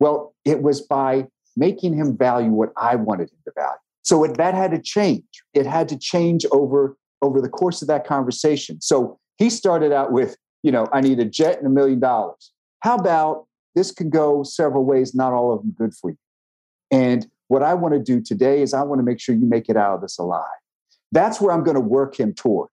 Well, 0.01 0.35
it 0.45 0.63
was 0.63 0.83
by 0.83 1.27
making 1.59 1.95
him 1.95 2.17
value 2.17 2.51
what 2.51 2.71
I 2.77 2.95
wanted 2.97 3.31
him 3.31 3.39
to 3.45 3.53
value. 3.55 3.79
So 4.03 4.25
it, 4.25 4.39
that 4.39 4.55
had 4.55 4.71
to 4.71 4.81
change. 4.81 5.25
It 5.53 5.67
had 5.67 5.89
to 5.91 5.99
change 5.99 6.47
over, 6.53 6.97
over 7.21 7.43
the 7.43 7.49
course 7.49 7.83
of 7.83 7.89
that 7.89 8.07
conversation. 8.07 8.81
So 8.81 9.19
he 9.37 9.51
started 9.51 9.93
out 9.93 10.13
with, 10.13 10.37
you 10.63 10.73
know, 10.73 10.87
I 10.93 11.01
need 11.01 11.19
a 11.19 11.25
jet 11.25 11.59
and 11.59 11.67
a 11.67 11.71
million 11.71 12.01
dollars. 12.01 12.53
How 12.81 12.95
about 12.95 13.48
this 13.75 13.91
could 13.91 14.11
go 14.11 14.43
several 14.43 14.85
ways, 14.85 15.15
not 15.15 15.33
all 15.33 15.53
of 15.53 15.61
them 15.61 15.75
good 15.77 15.95
for 15.95 16.11
you. 16.11 16.19
And 16.91 17.27
what 17.49 17.63
I 17.63 17.75
want 17.75 17.95
to 17.95 18.01
do 18.01 18.21
today 18.21 18.63
is 18.63 18.75
I 18.75 18.83
want 18.83 18.99
to 18.99 19.03
make 19.03 19.21
sure 19.21 19.35
you 19.35 19.47
make 19.47 19.69
it 19.69 19.77
out 19.77 19.95
of 19.95 20.01
this 20.01 20.19
alive. 20.19 20.45
That's 21.13 21.41
where 21.41 21.55
I'm 21.55 21.65
going 21.65 21.77
to 21.77 21.81
work 21.81 22.19
him 22.19 22.35
toward. 22.35 22.69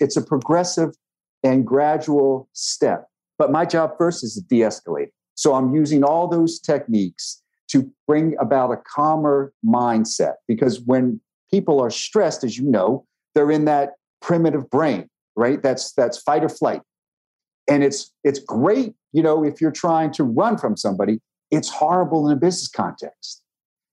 It's 0.00 0.16
a 0.16 0.22
progressive 0.22 0.94
and 1.42 1.66
gradual 1.66 2.48
step. 2.52 3.06
But 3.38 3.50
my 3.50 3.64
job 3.64 3.92
first 3.96 4.24
is 4.24 4.34
to 4.34 4.42
de 4.42 4.60
escalate. 4.60 5.08
So 5.34 5.54
I'm 5.54 5.74
using 5.74 6.02
all 6.02 6.28
those 6.28 6.58
techniques 6.58 7.40
to 7.68 7.90
bring 8.06 8.36
about 8.40 8.72
a 8.72 8.76
calmer 8.76 9.52
mindset 9.64 10.34
because 10.46 10.80
when 10.80 11.20
people 11.50 11.80
are 11.80 11.90
stressed, 11.90 12.42
as 12.42 12.58
you 12.58 12.64
know, 12.68 13.04
they're 13.34 13.50
in 13.50 13.64
that 13.66 13.92
primitive 14.20 14.68
brain, 14.68 15.08
right? 15.36 15.62
That's 15.62 15.92
that's 15.92 16.18
fight 16.18 16.42
or 16.42 16.48
flight. 16.48 16.82
And 17.68 17.84
it's 17.84 18.12
it's 18.24 18.38
great 18.38 18.94
you 19.12 19.22
know, 19.22 19.44
if 19.44 19.60
you're 19.60 19.70
trying 19.70 20.12
to 20.12 20.24
run 20.24 20.58
from 20.58 20.76
somebody, 20.76 21.20
it's 21.50 21.68
horrible 21.68 22.26
in 22.28 22.36
a 22.36 22.40
business 22.40 22.68
context. 22.68 23.42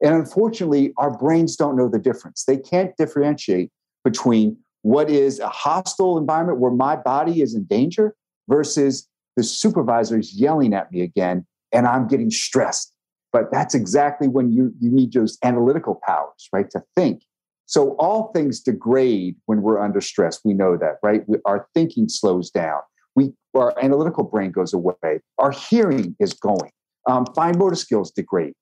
And 0.04 0.14
unfortunately, 0.14 0.94
our 0.98 1.16
brains 1.16 1.56
don't 1.56 1.78
know 1.78 1.88
the 1.88 2.00
difference. 2.00 2.44
They 2.46 2.58
can't 2.58 2.96
differentiate 2.98 3.72
between 4.04 4.58
what 4.82 5.10
is 5.10 5.40
a 5.40 5.48
hostile 5.48 6.18
environment 6.18 6.60
where 6.60 6.72
my 6.72 6.96
body 6.96 7.42
is 7.42 7.56
in 7.56 7.64
danger 7.64 8.14
versus 8.50 9.08
the 9.36 9.44
supervisor 9.44 10.20
is 10.20 10.34
yelling 10.34 10.74
at 10.74 10.92
me 10.92 11.02
again 11.02 11.46
and 11.72 11.88
I'm 11.88 12.08
getting 12.08 12.30
stressed. 12.30 12.94
But 13.32 13.52
that's 13.52 13.74
exactly 13.74 14.28
when 14.28 14.52
you, 14.52 14.74
you 14.80 14.92
need 14.92 15.14
those 15.14 15.38
analytical 15.44 16.00
powers, 16.06 16.50
right? 16.54 16.70
To 16.72 16.84
think. 16.96 17.24
So 17.66 17.92
all 17.94 18.32
things 18.32 18.60
degrade 18.60 19.36
when 19.46 19.62
we're 19.62 19.80
under 19.80 20.02
stress. 20.02 20.40
We 20.46 20.54
know 20.54 20.78
that, 20.78 20.98
right? 21.02 21.28
We, 21.28 21.40
our 21.46 21.68
thinking 21.74 22.08
slows 22.08 22.52
down. 22.52 22.82
We, 23.16 23.34
our 23.54 23.74
analytical 23.82 24.24
brain 24.24 24.52
goes 24.52 24.74
away. 24.74 25.22
Our 25.38 25.52
hearing 25.52 26.16
is 26.20 26.34
going. 26.34 26.72
Um, 27.08 27.26
fine 27.36 27.58
motor 27.58 27.76
skills 27.76 28.12
degrade. 28.12 28.54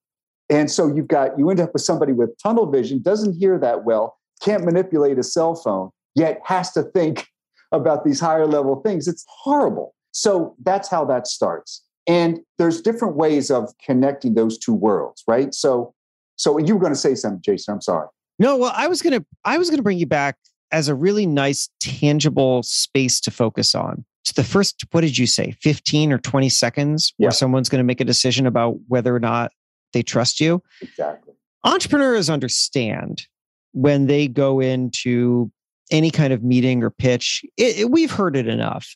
And 0.50 0.70
so 0.70 0.94
you've 0.94 1.08
got, 1.08 1.38
you 1.40 1.50
end 1.50 1.60
up 1.60 1.74
with 1.74 1.82
somebody 1.82 2.12
with 2.12 2.30
tunnel 2.42 2.70
vision, 2.70 3.02
doesn't 3.02 3.38
hear 3.38 3.58
that 3.60 3.86
well, 3.86 4.18
can't 4.42 4.66
manipulate 4.66 5.18
a 5.18 5.24
cell 5.24 5.56
phone, 5.56 5.90
yet 6.16 6.42
has 6.46 6.72
to 6.74 6.84
think 6.84 7.28
about 7.72 8.04
these 8.04 8.20
higher 8.20 8.46
level 8.46 8.82
things. 8.82 9.08
It's 9.08 9.26
horrible. 9.28 9.96
So 10.12 10.56
that's 10.64 10.90
how 10.90 11.06
that 11.06 11.28
starts. 11.28 11.84
And 12.06 12.42
there's 12.58 12.82
different 12.82 13.16
ways 13.16 13.50
of 13.50 13.72
connecting 13.84 14.36
those 14.36 14.58
two 14.58 14.74
worlds, 14.74 15.24
right? 15.28 15.54
So, 15.54 15.94
so 16.36 16.58
you 16.58 16.76
were 16.76 16.82
going 16.82 16.94
to 16.94 17.00
say 17.00 17.16
something, 17.16 17.42
Jason. 17.42 17.76
I'm 17.76 17.82
sorry. 17.82 18.08
No, 18.40 18.58
well, 18.58 18.74
I 18.76 18.88
was 18.88 19.02
gonna 19.02 19.24
I 19.46 19.58
was 19.58 19.70
gonna 19.70 19.84
bring 19.84 20.00
you 20.00 20.08
back 20.08 20.38
as 20.74 20.90
a 20.90 20.96
really 20.96 21.26
nice, 21.26 21.70
tangible 21.80 22.64
space 22.64 23.22
to 23.22 23.32
focus 23.32 23.74
on. 23.76 24.04
So 24.26 24.34
the 24.36 24.44
first, 24.48 24.84
what 24.92 25.02
did 25.02 25.18
you 25.18 25.28
say, 25.28 25.56
15 25.62 26.12
or 26.12 26.18
20 26.18 26.50
seconds 26.50 27.14
where 27.18 27.32
someone's 27.32 27.70
going 27.70 27.80
to 27.80 27.84
make 27.86 28.02
a 28.02 28.06
decision 28.06 28.48
about 28.48 28.76
whether 28.88 29.16
or 29.16 29.20
not 29.20 29.52
they 29.94 30.02
trust 30.02 30.40
you? 30.40 30.62
Exactly. 30.82 31.34
entrepreneurs 31.64 32.30
understand 32.30 33.28
when 33.74 34.08
they 34.08 34.28
go 34.28 34.60
into 34.60 35.52
any 35.92 36.10
kind 36.12 36.32
of 36.34 36.44
meeting 36.44 36.82
or 36.84 36.90
pitch 36.90 37.44
it, 37.58 37.80
it- 37.80 37.92
we've 37.92 38.12
heard 38.12 38.36
it 38.36 38.48
enough 38.48 38.96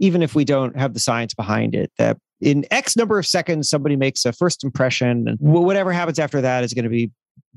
even 0.00 0.22
if 0.22 0.34
we 0.34 0.44
don't 0.44 0.76
have 0.76 0.92
the 0.92 1.00
science 1.00 1.32
behind 1.34 1.74
it 1.74 1.90
that 1.98 2.16
in 2.40 2.64
x 2.70 2.96
number 2.96 3.18
of 3.18 3.26
seconds 3.26 3.68
somebody 3.70 3.94
makes 3.96 4.24
a 4.24 4.32
first 4.32 4.64
impression 4.64 5.28
and 5.28 5.38
whatever 5.40 5.92
happens 5.92 6.18
after 6.18 6.40
that 6.40 6.64
is 6.64 6.74
going 6.74 6.82
to 6.84 6.90
be 6.90 7.10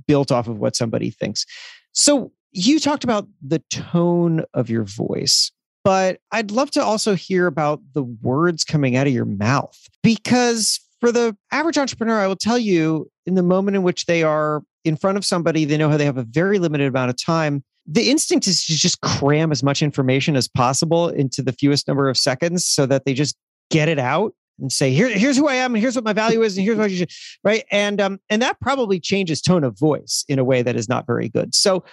built 0.07 0.31
off 0.31 0.47
of 0.47 0.59
what 0.59 0.75
somebody 0.75 1.09
thinks 1.09 1.45
so 1.93 2.31
you 2.51 2.79
talked 2.79 3.03
about 3.03 3.27
the 3.41 3.59
tone 3.69 4.43
of 4.53 4.69
your 4.69 4.83
voice 4.83 5.51
but 5.83 6.19
i'd 6.31 6.51
love 6.51 6.71
to 6.71 6.83
also 6.83 7.15
hear 7.15 7.47
about 7.47 7.81
the 7.93 8.03
words 8.03 8.63
coming 8.63 8.95
out 8.95 9.07
of 9.07 9.13
your 9.13 9.25
mouth 9.25 9.77
because 10.03 10.79
for 10.99 11.11
the 11.11 11.35
average 11.51 11.77
entrepreneur 11.77 12.19
i 12.19 12.27
will 12.27 12.35
tell 12.35 12.57
you 12.57 13.09
in 13.25 13.35
the 13.35 13.43
moment 13.43 13.75
in 13.75 13.83
which 13.83 14.05
they 14.05 14.23
are 14.23 14.61
in 14.83 14.95
front 14.95 15.17
of 15.17 15.25
somebody 15.25 15.65
they 15.65 15.77
know 15.77 15.89
how 15.89 15.97
they 15.97 16.05
have 16.05 16.17
a 16.17 16.23
very 16.23 16.59
limited 16.59 16.87
amount 16.87 17.09
of 17.09 17.21
time 17.21 17.63
the 17.85 18.09
instinct 18.09 18.45
is 18.45 18.65
to 18.65 18.75
just 18.75 19.01
cram 19.01 19.51
as 19.51 19.63
much 19.63 19.81
information 19.81 20.35
as 20.35 20.47
possible 20.47 21.09
into 21.09 21.41
the 21.41 21.51
fewest 21.53 21.87
number 21.87 22.07
of 22.07 22.17
seconds 22.17 22.65
so 22.65 22.85
that 22.85 23.05
they 23.05 23.13
just 23.13 23.35
get 23.71 23.87
it 23.87 23.99
out 23.99 24.33
and 24.59 24.71
say 24.71 24.91
here 24.91 25.09
here's 25.09 25.37
who 25.37 25.47
i 25.47 25.55
am 25.55 25.73
and 25.73 25.81
here's 25.81 25.95
what 25.95 26.03
my 26.03 26.13
value 26.13 26.41
is 26.41 26.57
and 26.57 26.65
here's 26.65 26.77
what 26.77 26.91
you 26.91 26.97
should 26.97 27.11
right? 27.43 27.63
And 27.71 28.01
um 28.01 28.19
and 28.29 28.41
that 28.41 28.59
probably 28.59 28.99
changes 28.99 29.41
tone 29.41 29.63
of 29.63 29.77
voice 29.77 30.25
in 30.27 30.39
a 30.39 30.43
way 30.43 30.61
that 30.61 30.75
is 30.75 30.89
not 30.89 31.07
very 31.07 31.29
good. 31.29 31.55
So 31.55 31.83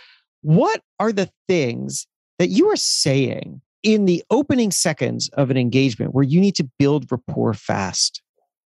what 0.42 0.82
are 0.98 1.12
the 1.12 1.30
things 1.48 2.06
that 2.38 2.48
you 2.48 2.70
are 2.70 2.76
saying 2.76 3.60
in 3.82 4.04
the 4.04 4.22
opening 4.30 4.70
seconds 4.70 5.30
of 5.34 5.50
an 5.50 5.56
engagement 5.56 6.14
where 6.14 6.24
you 6.24 6.40
need 6.40 6.54
to 6.56 6.68
build 6.78 7.10
rapport 7.10 7.54
fast 7.54 8.22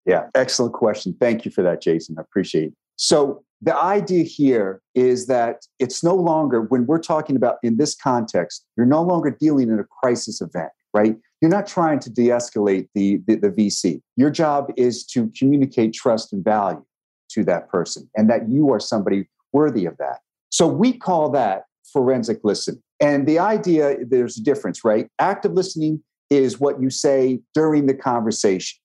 Yeah, 0.07 0.25
excellent 0.35 0.75
question. 0.75 1.14
Thank 1.21 1.45
you 1.45 1.50
for 1.50 1.62
that, 1.62 1.81
Jason. 1.81 2.16
I 2.19 2.23
appreciate 2.23 2.69
it. 2.69 2.75
So, 2.97 3.45
the 3.64 3.76
idea 3.76 4.25
here 4.25 4.83
is 4.97 5.28
that 5.28 5.61
it's 5.78 6.02
no 6.02 6.16
longer, 6.16 6.62
when 6.62 6.85
we're 6.85 6.99
talking 6.99 7.37
about 7.37 7.59
in 7.62 7.76
this 7.76 7.95
context, 7.95 8.66
you're 8.76 8.87
no 8.87 9.02
longer 9.02 9.31
dealing 9.31 9.71
in 9.71 9.78
a 9.78 9.85
crisis 9.85 10.40
event, 10.40 10.71
right? 10.92 11.16
You're 11.40 11.50
not 11.50 11.69
trying 11.69 12.00
to 12.00 12.11
de 12.11 12.28
escalate 12.28 12.88
the, 12.95 13.21
the, 13.28 13.37
the 13.37 13.50
VC. 13.50 14.00
Your 14.16 14.31
job 14.31 14.73
is 14.76 15.04
to 15.07 15.31
communicate 15.38 15.95
trust 15.95 16.33
and 16.33 16.42
value 16.45 16.85
to 17.31 17.45
that 17.45 17.69
person 17.69 18.11
and 18.16 18.28
that 18.31 18.49
you 18.49 18.73
are 18.73 18.81
somebody 18.81 19.28
worthy 19.52 19.87
of 19.87 19.97
that. 19.99 20.19
So, 20.52 20.66
we 20.66 20.92
call 20.92 21.30
that 21.30 21.64
forensic 21.92 22.40
listening. 22.44 22.82
And 23.00 23.26
the 23.26 23.38
idea, 23.38 23.97
there's 24.06 24.38
a 24.38 24.42
difference, 24.42 24.85
right? 24.85 25.09
Active 25.18 25.52
listening 25.52 26.02
is 26.30 26.61
what 26.61 26.80
you 26.80 26.88
say 26.88 27.40
during 27.54 27.87
the 27.87 27.94
conversation. 27.94 28.78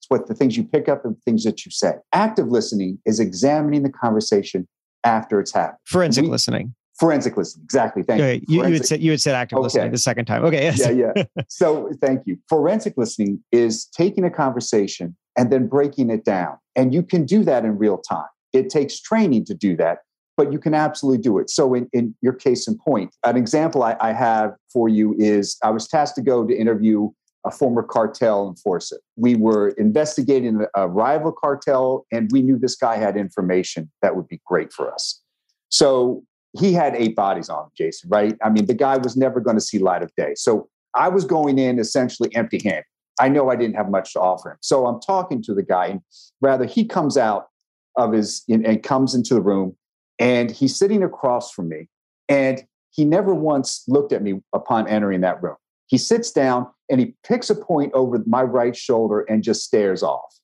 It's 0.00 0.06
what 0.08 0.26
the 0.26 0.34
things 0.34 0.56
you 0.56 0.64
pick 0.64 0.88
up 0.88 1.04
and 1.04 1.16
things 1.24 1.44
that 1.44 1.64
you 1.64 1.70
say. 1.70 1.92
Active 2.12 2.48
listening 2.48 2.98
is 3.06 3.20
examining 3.20 3.82
the 3.84 3.90
conversation 3.90 4.66
after 5.04 5.40
it's 5.40 5.52
happened. 5.52 5.78
forensic 5.86 6.24
We- 6.24 6.30
listening 6.30 6.74
Forensic 6.98 7.34
listening, 7.38 7.64
exactly. 7.64 8.02
Thank 8.02 8.20
okay, 8.20 8.34
you. 8.46 8.62
you, 8.62 8.66
you 8.68 8.74
had 8.74 8.86
said 8.86 9.00
you 9.00 9.10
had 9.12 9.22
said 9.22 9.34
active 9.34 9.58
listening 9.58 9.90
the 9.90 9.96
second 9.96 10.26
time 10.26 10.44
okay 10.44 10.64
yes. 10.64 10.78
yeah, 10.80 11.12
yeah. 11.16 11.24
So 11.48 11.90
thank 12.02 12.26
you. 12.26 12.36
Forensic 12.46 12.92
listening 12.98 13.42
is 13.52 13.86
taking 13.86 14.22
a 14.24 14.30
conversation 14.30 15.16
and 15.34 15.50
then 15.50 15.66
breaking 15.66 16.10
it 16.10 16.26
down. 16.26 16.58
And 16.76 16.92
you 16.92 17.02
can 17.02 17.24
do 17.24 17.42
that 17.44 17.64
in 17.64 17.78
real 17.78 17.96
time. 17.96 18.26
It 18.52 18.68
takes 18.68 19.00
training 19.00 19.46
to 19.46 19.54
do 19.54 19.76
that, 19.78 20.00
but 20.40 20.50
you 20.50 20.58
can 20.58 20.72
absolutely 20.72 21.20
do 21.20 21.38
it. 21.38 21.50
So 21.50 21.74
in, 21.74 21.86
in 21.92 22.14
your 22.22 22.32
case 22.32 22.66
in 22.66 22.78
point, 22.78 23.14
an 23.24 23.36
example 23.36 23.82
I, 23.82 23.94
I 24.00 24.14
have 24.14 24.54
for 24.72 24.88
you 24.88 25.14
is 25.18 25.58
I 25.62 25.68
was 25.68 25.86
tasked 25.86 26.16
to 26.16 26.22
go 26.22 26.46
to 26.46 26.56
interview 26.56 27.10
a 27.44 27.50
former 27.50 27.82
cartel 27.82 28.48
enforcer. 28.48 29.00
We 29.16 29.34
were 29.34 29.68
investigating 29.76 30.64
a, 30.74 30.88
rival 30.88 31.30
cartel, 31.30 32.06
and 32.10 32.30
we 32.32 32.40
knew 32.40 32.58
this 32.58 32.74
guy 32.74 32.96
had 32.96 33.18
information 33.18 33.90
that 34.00 34.16
would 34.16 34.28
be 34.28 34.40
great 34.46 34.72
for 34.72 34.90
us. 34.90 35.20
So 35.68 36.22
he 36.58 36.72
had 36.72 36.96
eight 36.96 37.14
bodies 37.14 37.50
on 37.50 37.64
him, 37.64 37.70
Jason, 37.76 38.08
right? 38.08 38.34
I 38.42 38.48
mean, 38.48 38.64
the 38.64 38.72
guy 38.72 38.96
was 38.96 39.18
never 39.18 39.40
going 39.40 39.58
to 39.58 39.62
see 39.62 39.78
light 39.78 40.02
of 40.02 40.10
day. 40.16 40.32
So 40.36 40.70
I 40.94 41.08
was 41.08 41.26
going 41.26 41.58
in 41.58 41.78
essentially 41.78 42.34
empty 42.34 42.62
handed. 42.64 42.84
I 43.20 43.28
know 43.28 43.50
I 43.50 43.56
didn't 43.56 43.76
have 43.76 43.90
much 43.90 44.14
to 44.14 44.20
offer 44.20 44.52
him. 44.52 44.58
So 44.62 44.86
I'm 44.86 45.02
talking 45.02 45.42
to 45.42 45.52
the 45.52 45.62
guy, 45.62 45.88
and 45.88 46.00
rather 46.40 46.64
he 46.64 46.86
comes 46.86 47.18
out 47.18 47.48
of 47.96 48.14
his 48.14 48.42
and 48.48 48.82
comes 48.82 49.14
into 49.14 49.34
the 49.34 49.42
room, 49.42 49.76
and 50.20 50.50
he's 50.50 50.76
sitting 50.76 51.02
across 51.02 51.50
from 51.50 51.68
me, 51.68 51.88
and 52.28 52.62
he 52.90 53.04
never 53.04 53.34
once 53.34 53.82
looked 53.88 54.12
at 54.12 54.22
me 54.22 54.40
upon 54.52 54.86
entering 54.86 55.22
that 55.22 55.42
room. 55.42 55.56
He 55.86 55.98
sits 55.98 56.30
down 56.30 56.68
and 56.88 57.00
he 57.00 57.14
picks 57.26 57.50
a 57.50 57.54
point 57.54 57.92
over 57.94 58.22
my 58.26 58.42
right 58.42 58.76
shoulder 58.76 59.22
and 59.22 59.42
just 59.42 59.64
stares 59.64 60.02
off. 60.04 60.38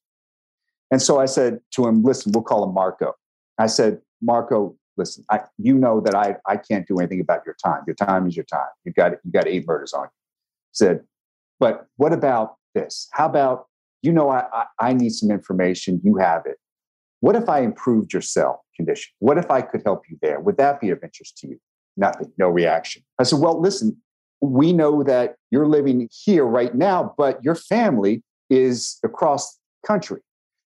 And 0.91 1.01
so 1.01 1.21
I 1.21 1.27
said 1.27 1.61
to 1.73 1.87
him, 1.87 2.03
"Listen, 2.03 2.33
we'll 2.33 2.43
call 2.43 2.65
him 2.65 2.75
Marco." 2.75 3.13
I 3.59 3.67
said, 3.67 4.01
"Marco, 4.23 4.77
listen, 4.97 5.25
I, 5.31 5.41
you 5.59 5.75
know 5.75 6.01
that 6.01 6.15
I, 6.15 6.37
I 6.47 6.57
can't 6.57 6.87
do 6.87 6.99
anything 6.99 7.21
about 7.21 7.43
your 7.45 7.57
time. 7.63 7.83
Your 7.87 7.97
time 7.97 8.27
is 8.27 8.37
your 8.37 8.45
time. 8.45 8.69
You've 8.85 8.95
got 8.95 9.13
you 9.25 9.33
got 9.33 9.47
eight 9.47 9.67
murders 9.67 9.93
on 9.93 10.05
you. 10.05 10.11
Said, 10.73 11.05
but 11.59 11.87
what 11.97 12.13
about 12.13 12.57
this? 12.75 13.09
How 13.13 13.27
about 13.27 13.67
you 14.03 14.13
know 14.13 14.31
I, 14.31 14.45
I 14.53 14.65
I 14.79 14.93
need 14.95 15.11
some 15.11 15.31
information. 15.31 16.01
You 16.03 16.17
have 16.17 16.43
it. 16.47 16.59
What 17.21 17.37
if 17.37 17.49
I 17.49 17.61
improved 17.61 18.13
your 18.13 18.23
cell 18.23 18.65
condition? 18.77 19.13
What 19.21 19.39
if 19.39 19.51
I 19.51 19.63
could 19.63 19.83
help 19.85 20.03
you 20.09 20.19
there? 20.23 20.41
Would 20.41 20.57
that 20.59 20.81
be 20.81 20.91
of 20.91 21.03
interest 21.03 21.39
to 21.39 21.49
you? 21.49 21.59
Nothing. 21.97 22.33
No 22.39 22.49
reaction. 22.49 23.03
I 23.19 23.23
said, 23.25 23.41
well, 23.41 23.61
listen. 23.61 23.97
We 24.43 24.75
know 24.75 25.03
that 25.03 25.37
you're 25.51 25.67
living 25.67 26.11
here 26.13 26.45
right 26.45 26.75
now, 26.75 27.15
but 27.17 27.43
your 27.43 27.55
family 27.55 28.23
is 28.51 28.99
across 29.03 29.59
country. 29.85 30.21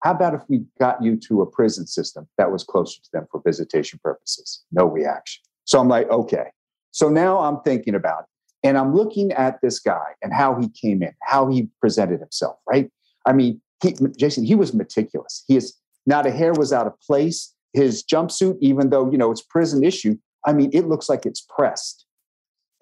How 0.02 0.12
about 0.12 0.34
if 0.34 0.40
we 0.48 0.64
got 0.80 1.02
you 1.02 1.16
to 1.28 1.42
a 1.42 1.46
prison 1.46 1.86
system 1.86 2.26
that 2.38 2.50
was 2.50 2.64
closer 2.64 3.00
to 3.02 3.08
them 3.12 3.26
for 3.30 3.42
visitation 3.44 4.00
purposes? 4.02 4.64
No 4.72 4.86
reaction. 4.86 5.42
So 5.64 5.78
I'm 5.78 5.88
like, 5.88 6.08
okay. 6.08 6.46
So 6.92 7.10
now 7.10 7.40
I'm 7.40 7.60
thinking 7.60 7.94
about 7.94 8.20
it. 8.20 8.68
And 8.68 8.78
I'm 8.78 8.94
looking 8.94 9.32
at 9.32 9.60
this 9.60 9.78
guy 9.78 10.14
and 10.22 10.32
how 10.32 10.58
he 10.58 10.68
came 10.70 11.02
in, 11.02 11.12
how 11.22 11.46
he 11.48 11.68
presented 11.80 12.20
himself, 12.20 12.56
right? 12.66 12.90
I 13.26 13.32
mean, 13.34 13.60
he, 13.82 13.94
Jason, 14.16 14.44
he 14.44 14.54
was 14.54 14.72
meticulous. 14.72 15.44
He 15.46 15.56
is 15.56 15.76
not 16.06 16.26
a 16.26 16.30
hair 16.30 16.52
was 16.52 16.72
out 16.72 16.86
of 16.86 16.98
place. 17.00 17.54
His 17.72 18.02
jumpsuit, 18.02 18.56
even 18.60 18.90
though, 18.90 19.10
you 19.10 19.18
know, 19.18 19.30
it's 19.30 19.42
prison 19.42 19.84
issue, 19.84 20.16
I 20.46 20.52
mean, 20.52 20.70
it 20.72 20.86
looks 20.86 21.08
like 21.08 21.26
it's 21.26 21.40
pressed. 21.40 22.06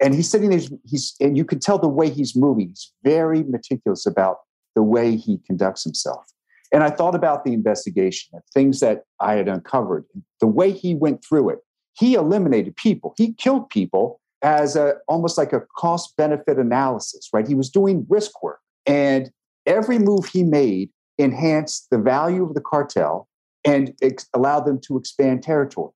And 0.01 0.13
he's 0.13 0.29
sitting 0.29 0.49
there, 0.49 0.61
he's, 0.85 1.15
and 1.19 1.35
you 1.35 1.43
can 1.43 1.59
tell 1.59 1.79
the 1.79 1.87
way 1.87 2.09
he's 2.09 2.35
moving. 2.35 2.69
He's 2.69 2.93
very 3.03 3.43
meticulous 3.43 4.05
about 4.05 4.37
the 4.75 4.83
way 4.83 5.15
he 5.15 5.39
conducts 5.45 5.83
himself. 5.83 6.25
And 6.71 6.83
I 6.83 6.89
thought 6.89 7.15
about 7.15 7.45
the 7.45 7.53
investigation 7.53 8.29
and 8.33 8.43
things 8.53 8.79
that 8.81 9.03
I 9.19 9.35
had 9.35 9.47
uncovered, 9.47 10.05
the 10.39 10.47
way 10.47 10.71
he 10.71 10.93
went 10.93 11.23
through 11.23 11.49
it. 11.49 11.59
He 11.93 12.13
eliminated 12.13 12.75
people, 12.75 13.13
he 13.17 13.33
killed 13.33 13.69
people 13.69 14.21
as 14.43 14.75
a 14.75 14.95
almost 15.07 15.37
like 15.37 15.51
a 15.51 15.61
cost 15.77 16.15
benefit 16.15 16.59
analysis, 16.59 17.29
right? 17.33 17.47
He 17.47 17.55
was 17.55 17.69
doing 17.69 18.05
risk 18.07 18.43
work. 18.43 18.59
And 18.85 19.31
every 19.65 19.97
move 19.97 20.25
he 20.27 20.43
made 20.43 20.89
enhanced 21.17 21.89
the 21.89 21.97
value 21.97 22.43
of 22.43 22.53
the 22.53 22.61
cartel 22.61 23.27
and 23.65 23.93
ex- 24.01 24.27
allowed 24.33 24.65
them 24.65 24.79
to 24.81 24.97
expand 24.97 25.43
territory. 25.43 25.91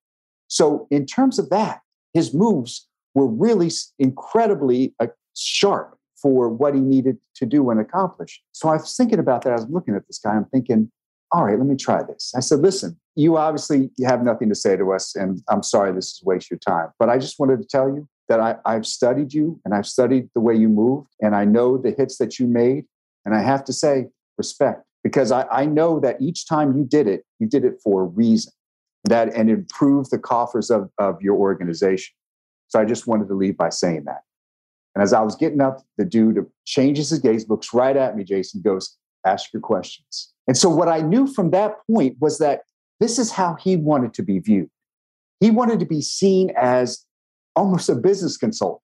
So, 0.48 0.88
in 0.92 1.06
terms 1.06 1.40
of 1.40 1.50
that, 1.50 1.82
his 2.14 2.34
moves 2.34 2.88
were 3.14 3.28
really 3.28 3.72
incredibly 4.00 4.94
uh, 5.00 5.08
sharp 5.36 5.98
for 6.22 6.50
what 6.50 6.76
he 6.76 6.82
needed 6.82 7.18
to 7.36 7.46
do 7.46 7.70
and 7.70 7.80
accomplish. 7.80 8.42
So 8.52 8.70
I 8.70 8.74
was 8.74 8.96
thinking 8.96 9.20
about 9.20 9.42
that. 9.44 9.52
I 9.52 9.56
was 9.56 9.68
looking 9.70 9.96
at 9.96 10.06
this 10.08 10.20
guy. 10.20 10.32
I'm 10.32 10.46
thinking, 10.46 10.92
all 11.32 11.46
right, 11.46 11.58
let 11.58 11.68
me 11.68 11.76
try 11.76 12.04
this. 12.04 12.34
I 12.36 12.42
said, 12.42 12.60
listen, 12.60 13.00
you 13.16 13.38
obviously 13.38 13.90
have 14.06 14.24
nothing 14.24 14.50
to 14.50 14.56
say 14.56 14.78
to 14.78 14.92
us, 14.92 15.16
and 15.16 15.42
I'm 15.50 15.64
sorry 15.64 15.92
this 15.94 16.08
is 16.08 16.22
waste 16.24 16.52
your 16.52 16.60
time. 16.60 16.90
But 17.00 17.10
I 17.10 17.18
just 17.18 17.40
wanted 17.40 17.60
to 17.62 17.68
tell 17.68 17.88
you 17.88 18.08
that 18.30 18.40
I, 18.40 18.56
I've 18.66 18.86
studied 18.86 19.34
you 19.34 19.60
and 19.66 19.74
I've 19.74 19.88
studied 19.88 20.30
the 20.36 20.42
way 20.42 20.56
you 20.56 20.70
moved 20.70 21.10
and 21.22 21.36
I 21.36 21.46
know 21.46 21.78
the 21.78 21.92
hits 21.92 22.18
that 22.18 22.40
you 22.40 22.48
made. 22.48 22.86
And 23.26 23.36
I 23.36 23.42
have 23.42 23.64
to 23.66 23.74
say, 23.74 24.08
respect, 24.38 24.84
because 25.04 25.32
I, 25.32 25.46
I 25.52 25.66
know 25.66 26.00
that 26.00 26.22
each 26.22 26.48
time 26.48 26.78
you 26.78 26.84
did 26.84 27.08
it, 27.08 27.26
you 27.40 27.48
did 27.48 27.66
it 27.66 27.80
for 27.84 28.04
a 28.04 28.06
reason 28.06 28.54
that 29.06 29.34
and 29.34 29.50
improved 29.50 30.12
the 30.12 30.20
coffers 30.20 30.70
of, 30.70 30.90
of 30.98 31.22
your 31.22 31.36
organization. 31.36 32.14
So 32.68 32.80
I 32.80 32.86
just 32.86 33.08
wanted 33.08 33.28
to 33.30 33.34
leave 33.34 33.58
by 33.58 33.70
saying 33.70 34.04
that. 34.06 34.22
And 34.94 35.02
as 35.02 35.14
I 35.14 35.22
was 35.22 35.36
getting 35.36 35.62
up, 35.62 35.82
the 35.98 36.06
dude 36.06 36.46
changes 36.66 37.10
his 37.10 37.20
gaze, 37.20 37.50
looks 37.50 37.74
right 37.74 37.96
at 37.96 38.16
me, 38.16 38.24
Jason, 38.24 38.62
goes, 38.62 38.98
ask 39.26 39.52
your 39.54 39.62
questions. 39.62 40.34
And 40.48 40.58
so 40.58 40.70
what 40.70 40.88
I 40.88 41.02
knew 41.02 41.28
from 41.28 41.52
that 41.52 41.76
point 41.90 42.18
was 42.20 42.40
that 42.40 42.62
this 43.00 43.18
is 43.18 43.32
how 43.32 43.56
he 43.56 43.76
wanted 43.76 44.14
to 44.16 44.24
be 44.24 44.40
viewed. 44.40 44.70
He 45.40 45.50
wanted 45.50 45.80
to 45.80 45.86
be 45.86 46.02
seen 46.02 46.52
as 46.56 47.06
almost 47.56 47.90
a 47.90 47.96
business 47.96 48.38
consultant, 48.38 48.82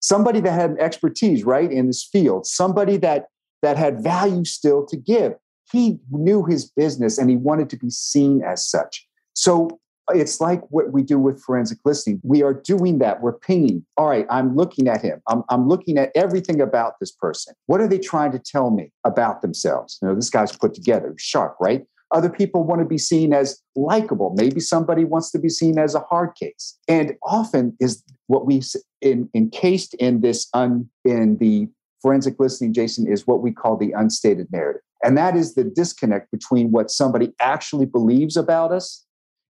somebody 0.00 0.40
that 0.40 0.52
had 0.52 0.76
expertise, 0.78 1.44
right, 1.44 1.70
in 1.70 1.86
this 1.86 2.04
field, 2.04 2.46
somebody 2.46 2.96
that 2.98 3.26
that 3.62 3.76
had 3.76 4.02
value 4.02 4.44
still 4.44 4.84
to 4.86 4.96
give. 4.96 5.32
He 5.70 5.98
knew 6.10 6.44
his 6.44 6.70
business 6.70 7.18
and 7.18 7.28
he 7.28 7.36
wanted 7.36 7.70
to 7.70 7.76
be 7.76 7.90
seen 7.90 8.42
as 8.42 8.68
such. 8.68 9.06
So 9.34 9.80
it's 10.14 10.40
like 10.40 10.62
what 10.70 10.92
we 10.92 11.02
do 11.02 11.18
with 11.18 11.42
forensic 11.42 11.78
listening. 11.84 12.20
We 12.22 12.42
are 12.42 12.54
doing 12.54 12.98
that. 12.98 13.20
We're 13.20 13.38
pinging. 13.38 13.84
All 13.96 14.08
right, 14.08 14.26
I'm 14.30 14.54
looking 14.54 14.88
at 14.88 15.02
him. 15.02 15.20
I'm, 15.28 15.42
I'm 15.48 15.68
looking 15.68 15.98
at 15.98 16.10
everything 16.14 16.60
about 16.60 16.94
this 17.00 17.10
person. 17.10 17.54
What 17.66 17.80
are 17.80 17.88
they 17.88 17.98
trying 17.98 18.32
to 18.32 18.38
tell 18.38 18.70
me 18.70 18.92
about 19.04 19.42
themselves? 19.42 19.98
You 20.00 20.08
know, 20.08 20.14
this 20.14 20.30
guy's 20.30 20.56
put 20.56 20.74
together, 20.74 21.14
sharp, 21.18 21.56
right? 21.60 21.84
Other 22.12 22.30
people 22.30 22.62
want 22.62 22.80
to 22.80 22.86
be 22.86 22.98
seen 22.98 23.32
as 23.32 23.60
likable. 23.74 24.32
Maybe 24.36 24.60
somebody 24.60 25.04
wants 25.04 25.32
to 25.32 25.40
be 25.40 25.48
seen 25.48 25.76
as 25.76 25.96
a 25.96 26.00
hard 26.00 26.36
case. 26.36 26.78
And 26.86 27.14
often 27.24 27.76
is 27.80 28.04
what 28.28 28.46
we 28.46 28.62
in, 29.00 29.28
encased 29.34 29.94
in 29.94 30.20
this 30.20 30.48
un, 30.54 30.88
in 31.04 31.38
the 31.38 31.68
forensic 32.06 32.36
listening, 32.38 32.72
Jason, 32.72 33.08
is 33.08 33.26
what 33.26 33.42
we 33.42 33.50
call 33.50 33.76
the 33.76 33.90
unstated 33.90 34.46
narrative. 34.52 34.80
And 35.02 35.18
that 35.18 35.34
is 35.34 35.56
the 35.56 35.64
disconnect 35.64 36.30
between 36.30 36.70
what 36.70 36.88
somebody 36.88 37.32
actually 37.40 37.84
believes 37.84 38.36
about 38.36 38.70
us 38.70 39.04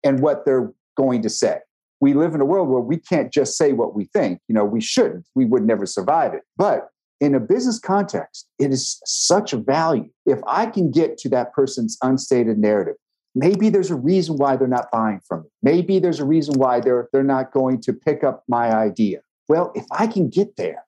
and 0.05 0.21
what 0.21 0.45
they're 0.45 0.71
going 0.95 1.21
to 1.23 1.29
say. 1.29 1.57
We 1.99 2.13
live 2.13 2.33
in 2.33 2.39
a 2.39 2.45
world 2.45 2.69
where 2.69 2.79
we 2.79 2.95
can't 2.95 3.29
just 3.29 3.57
say 3.57 3.73
what 3.73 3.93
we 3.93 4.05
think. 4.05 4.39
You 4.47 4.55
know, 4.55 4.63
we 4.63 4.79
shouldn't. 4.79 5.27
We 5.35 5.43
would 5.43 5.65
never 5.65 5.85
survive 5.85 6.33
it. 6.33 6.43
But 6.55 6.87
in 7.19 7.35
a 7.35 7.41
business 7.41 7.77
context, 7.77 8.47
it 8.57 8.71
is 8.71 9.01
such 9.03 9.51
a 9.51 9.57
value. 9.57 10.09
If 10.25 10.39
I 10.47 10.67
can 10.67 10.91
get 10.91 11.17
to 11.19 11.29
that 11.29 11.51
person's 11.51 11.97
unstated 12.01 12.57
narrative, 12.57 12.95
maybe 13.33 13.67
there's 13.67 13.91
a 13.91 13.95
reason 13.95 14.37
why 14.37 14.55
they're 14.55 14.69
not 14.69 14.89
buying 14.93 15.19
from 15.27 15.41
me. 15.41 15.49
Maybe 15.61 15.99
there's 15.99 16.21
a 16.21 16.25
reason 16.25 16.57
why 16.57 16.79
they're 16.79 17.09
they're 17.11 17.21
not 17.21 17.51
going 17.51 17.81
to 17.81 17.91
pick 17.91 18.23
up 18.23 18.45
my 18.47 18.73
idea. 18.73 19.19
Well, 19.49 19.73
if 19.75 19.85
I 19.91 20.07
can 20.07 20.29
get 20.29 20.55
there 20.55 20.85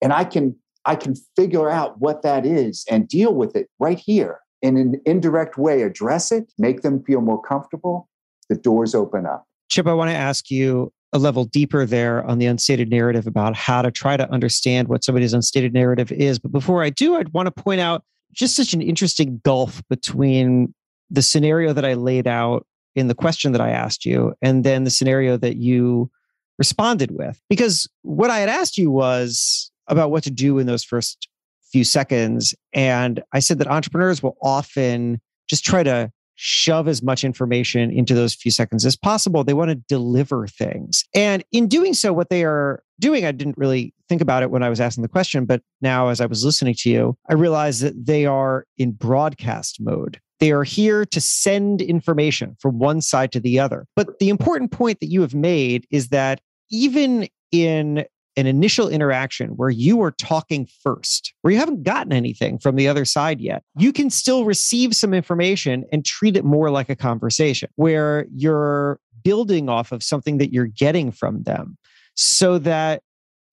and 0.00 0.10
I 0.10 0.24
can 0.24 0.56
I 0.84 0.96
can 0.96 1.14
figure 1.36 1.70
out 1.70 2.00
what 2.00 2.22
that 2.22 2.44
is 2.44 2.84
and 2.90 3.08
deal 3.08 3.34
with 3.34 3.54
it 3.56 3.68
right 3.78 3.98
here 3.98 4.40
in 4.62 4.76
an 4.76 5.00
indirect 5.04 5.58
way, 5.58 5.82
address 5.82 6.32
it, 6.32 6.52
make 6.58 6.82
them 6.82 7.02
feel 7.04 7.20
more 7.20 7.40
comfortable, 7.42 8.08
the 8.48 8.54
doors 8.54 8.94
open 8.94 9.26
up. 9.26 9.46
Chip, 9.68 9.86
I 9.86 9.94
want 9.94 10.10
to 10.10 10.16
ask 10.16 10.50
you 10.50 10.92
a 11.12 11.18
level 11.18 11.44
deeper 11.44 11.84
there 11.84 12.24
on 12.24 12.38
the 12.38 12.46
unstated 12.46 12.88
narrative 12.88 13.26
about 13.26 13.54
how 13.54 13.82
to 13.82 13.90
try 13.90 14.16
to 14.16 14.30
understand 14.30 14.88
what 14.88 15.04
somebody's 15.04 15.34
unstated 15.34 15.74
narrative 15.74 16.10
is. 16.10 16.38
But 16.38 16.52
before 16.52 16.82
I 16.82 16.90
do, 16.90 17.16
I'd 17.16 17.32
want 17.32 17.54
to 17.54 17.62
point 17.62 17.80
out 17.80 18.04
just 18.32 18.56
such 18.56 18.72
an 18.72 18.80
interesting 18.80 19.40
gulf 19.44 19.82
between 19.90 20.74
the 21.10 21.22
scenario 21.22 21.72
that 21.74 21.84
I 21.84 21.94
laid 21.94 22.26
out 22.26 22.66
in 22.94 23.08
the 23.08 23.14
question 23.14 23.52
that 23.52 23.60
I 23.60 23.70
asked 23.70 24.06
you 24.06 24.34
and 24.40 24.64
then 24.64 24.84
the 24.84 24.90
scenario 24.90 25.36
that 25.38 25.56
you 25.56 26.10
responded 26.58 27.10
with. 27.10 27.40
Because 27.50 27.88
what 28.02 28.30
I 28.30 28.38
had 28.38 28.48
asked 28.48 28.78
you 28.78 28.90
was 28.90 29.71
about 29.88 30.10
what 30.10 30.24
to 30.24 30.30
do 30.30 30.58
in 30.58 30.66
those 30.66 30.84
first 30.84 31.28
few 31.70 31.84
seconds. 31.84 32.54
And 32.72 33.22
I 33.32 33.38
said 33.38 33.58
that 33.58 33.66
entrepreneurs 33.66 34.22
will 34.22 34.36
often 34.42 35.20
just 35.48 35.64
try 35.64 35.82
to 35.82 36.10
shove 36.34 36.88
as 36.88 37.02
much 37.02 37.24
information 37.24 37.90
into 37.90 38.14
those 38.14 38.34
few 38.34 38.50
seconds 38.50 38.84
as 38.84 38.96
possible. 38.96 39.44
They 39.44 39.54
want 39.54 39.70
to 39.70 39.76
deliver 39.88 40.46
things. 40.46 41.04
And 41.14 41.44
in 41.52 41.68
doing 41.68 41.94
so, 41.94 42.12
what 42.12 42.30
they 42.30 42.44
are 42.44 42.82
doing, 43.00 43.24
I 43.24 43.32
didn't 43.32 43.58
really 43.58 43.94
think 44.08 44.20
about 44.20 44.42
it 44.42 44.50
when 44.50 44.62
I 44.62 44.68
was 44.68 44.80
asking 44.80 45.02
the 45.02 45.08
question, 45.08 45.44
but 45.44 45.62
now 45.80 46.08
as 46.08 46.20
I 46.20 46.26
was 46.26 46.44
listening 46.44 46.74
to 46.78 46.90
you, 46.90 47.16
I 47.28 47.34
realized 47.34 47.82
that 47.82 48.06
they 48.06 48.26
are 48.26 48.66
in 48.78 48.92
broadcast 48.92 49.78
mode. 49.80 50.20
They 50.40 50.52
are 50.52 50.64
here 50.64 51.04
to 51.04 51.20
send 51.20 51.80
information 51.80 52.56
from 52.60 52.78
one 52.78 53.00
side 53.00 53.30
to 53.32 53.40
the 53.40 53.60
other. 53.60 53.86
But 53.94 54.18
the 54.18 54.28
important 54.28 54.72
point 54.72 55.00
that 55.00 55.10
you 55.10 55.20
have 55.20 55.34
made 55.34 55.86
is 55.90 56.08
that 56.08 56.40
even 56.70 57.28
in 57.52 58.04
an 58.36 58.46
initial 58.46 58.88
interaction 58.88 59.50
where 59.50 59.70
you 59.70 60.00
are 60.02 60.12
talking 60.12 60.66
first, 60.82 61.34
where 61.42 61.52
you 61.52 61.58
haven't 61.58 61.82
gotten 61.82 62.12
anything 62.12 62.58
from 62.58 62.76
the 62.76 62.88
other 62.88 63.04
side 63.04 63.40
yet, 63.40 63.62
you 63.76 63.92
can 63.92 64.08
still 64.08 64.44
receive 64.44 64.94
some 64.94 65.12
information 65.12 65.84
and 65.92 66.04
treat 66.04 66.36
it 66.36 66.44
more 66.44 66.70
like 66.70 66.88
a 66.88 66.96
conversation 66.96 67.68
where 67.76 68.26
you're 68.34 68.98
building 69.22 69.68
off 69.68 69.92
of 69.92 70.02
something 70.02 70.38
that 70.38 70.52
you're 70.52 70.66
getting 70.66 71.10
from 71.12 71.42
them 71.42 71.76
so 72.14 72.58
that 72.58 73.02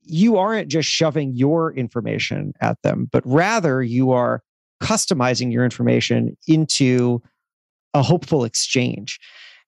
you 0.01 0.37
aren't 0.37 0.69
just 0.69 0.89
shoving 0.89 1.35
your 1.35 1.73
information 1.73 2.53
at 2.61 2.81
them, 2.81 3.07
but 3.11 3.21
rather 3.25 3.83
you 3.83 4.11
are 4.11 4.41
customizing 4.81 5.51
your 5.51 5.63
information 5.63 6.35
into 6.47 7.21
a 7.93 8.01
hopeful 8.01 8.43
exchange. 8.43 9.19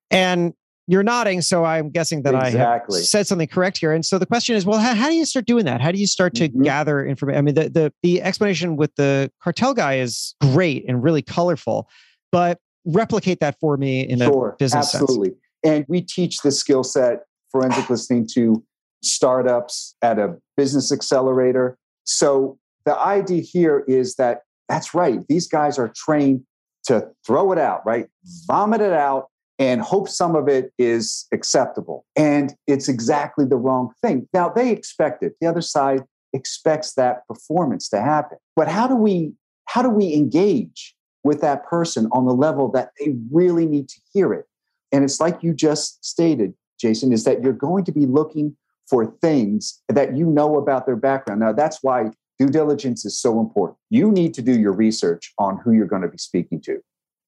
And 0.09 0.53
you're 0.87 1.03
nodding, 1.03 1.41
so 1.41 1.63
I'm 1.63 1.89
guessing 1.89 2.23
that 2.23 2.33
exactly. 2.33 2.99
I 2.99 3.03
said 3.03 3.27
something 3.27 3.47
correct 3.47 3.77
here. 3.77 3.93
And 3.93 4.05
so 4.05 4.17
the 4.17 4.25
question 4.25 4.55
is, 4.55 4.65
well, 4.65 4.79
how, 4.79 4.93
how 4.93 5.07
do 5.07 5.15
you 5.15 5.25
start 5.25 5.45
doing 5.45 5.65
that? 5.65 5.79
How 5.79 5.91
do 5.91 5.99
you 5.99 6.07
start 6.07 6.33
to 6.35 6.49
mm-hmm. 6.49 6.63
gather 6.63 7.05
information? 7.05 7.37
I 7.37 7.41
mean, 7.41 7.55
the, 7.55 7.69
the 7.69 7.93
the 8.03 8.21
explanation 8.21 8.75
with 8.75 8.93
the 8.95 9.31
cartel 9.41 9.73
guy 9.73 9.99
is 9.99 10.35
great 10.41 10.85
and 10.87 11.03
really 11.03 11.21
colorful, 11.21 11.87
but 12.31 12.59
replicate 12.85 13.39
that 13.39 13.57
for 13.59 13.77
me 13.77 14.01
in 14.01 14.19
sure, 14.19 14.49
a 14.49 14.55
business 14.57 14.93
absolutely. 14.93 15.29
Sense. 15.29 15.39
And 15.63 15.85
we 15.87 16.01
teach 16.01 16.41
this 16.41 16.59
skill 16.59 16.83
set, 16.83 17.23
forensic 17.51 17.89
listening 17.89 18.27
to 18.33 18.63
startups 19.03 19.95
at 20.01 20.19
a 20.19 20.35
business 20.57 20.91
accelerator. 20.91 21.77
So 22.03 22.57
the 22.85 22.97
idea 22.97 23.41
here 23.41 23.83
is 23.87 24.15
that 24.15 24.41
that's 24.67 24.93
right. 24.93 25.19
These 25.27 25.47
guys 25.47 25.77
are 25.77 25.91
trained 25.95 26.43
to 26.85 27.07
throw 27.25 27.51
it 27.51 27.59
out, 27.59 27.85
right? 27.85 28.07
Vomit 28.47 28.81
it 28.81 28.93
out 28.93 29.27
and 29.61 29.79
hope 29.79 30.09
some 30.09 30.35
of 30.35 30.47
it 30.47 30.73
is 30.79 31.27
acceptable. 31.31 32.03
And 32.15 32.55
it's 32.65 32.89
exactly 32.89 33.45
the 33.45 33.57
wrong 33.57 33.93
thing. 34.01 34.27
Now, 34.33 34.49
they 34.49 34.71
expect 34.71 35.21
it. 35.21 35.35
The 35.39 35.45
other 35.45 35.61
side 35.61 36.03
expects 36.33 36.93
that 36.95 37.27
performance 37.27 37.87
to 37.89 38.01
happen. 38.01 38.39
But 38.55 38.67
how 38.67 38.87
do 38.87 38.95
we 38.95 39.33
how 39.65 39.83
do 39.83 39.89
we 39.89 40.15
engage 40.15 40.95
with 41.23 41.41
that 41.41 41.63
person 41.63 42.09
on 42.11 42.25
the 42.25 42.33
level 42.33 42.71
that 42.71 42.89
they 42.99 43.13
really 43.31 43.67
need 43.67 43.87
to 43.89 44.01
hear 44.11 44.33
it? 44.33 44.45
And 44.91 45.03
it's 45.03 45.19
like 45.21 45.43
you 45.43 45.53
just 45.53 46.03
stated, 46.03 46.55
Jason, 46.79 47.13
is 47.13 47.23
that 47.25 47.43
you're 47.43 47.53
going 47.53 47.85
to 47.85 47.91
be 47.91 48.07
looking 48.07 48.57
for 48.89 49.05
things 49.21 49.79
that 49.87 50.17
you 50.17 50.25
know 50.25 50.57
about 50.57 50.87
their 50.87 50.95
background. 50.95 51.39
Now, 51.39 51.53
that's 51.53 51.83
why 51.83 52.09
due 52.39 52.49
diligence 52.49 53.05
is 53.05 53.17
so 53.17 53.39
important. 53.39 53.77
You 53.91 54.11
need 54.11 54.33
to 54.33 54.41
do 54.41 54.59
your 54.59 54.73
research 54.73 55.31
on 55.37 55.59
who 55.63 55.71
you're 55.71 55.85
going 55.85 56.01
to 56.01 56.09
be 56.09 56.17
speaking 56.17 56.59
to 56.61 56.81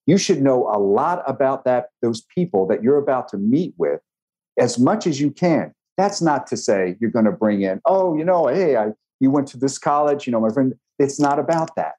you 0.06 0.18
should 0.18 0.42
know 0.42 0.68
a 0.74 0.80
lot 0.80 1.24
about 1.28 1.66
that 1.66 1.88
those 2.02 2.22
people 2.36 2.68
that 2.68 2.84
you're 2.84 2.98
about 2.98 3.28
to 3.30 3.38
meet 3.38 3.74
with 3.78 4.02
as 4.60 4.78
much 4.78 5.08
as 5.08 5.20
you 5.20 5.32
can. 5.32 5.74
That's 5.98 6.22
not 6.22 6.48
to 6.48 6.58
say 6.58 6.96
you're 7.00 7.12
going 7.12 7.26
to 7.26 7.32
bring 7.32 7.62
in 7.62 7.82
oh 7.86 8.16
you 8.18 8.26
know 8.26 8.48
hey 8.48 8.76
I, 8.76 8.89
you 9.20 9.32
went 9.32 9.48
to 9.50 9.58
this 9.58 9.78
college 9.78 10.26
you 10.28 10.32
know 10.32 10.39
my 10.39 10.50
friend 10.50 10.74
it's 11.00 11.20
not 11.20 11.39
about 11.39 11.76
that. 11.76 11.94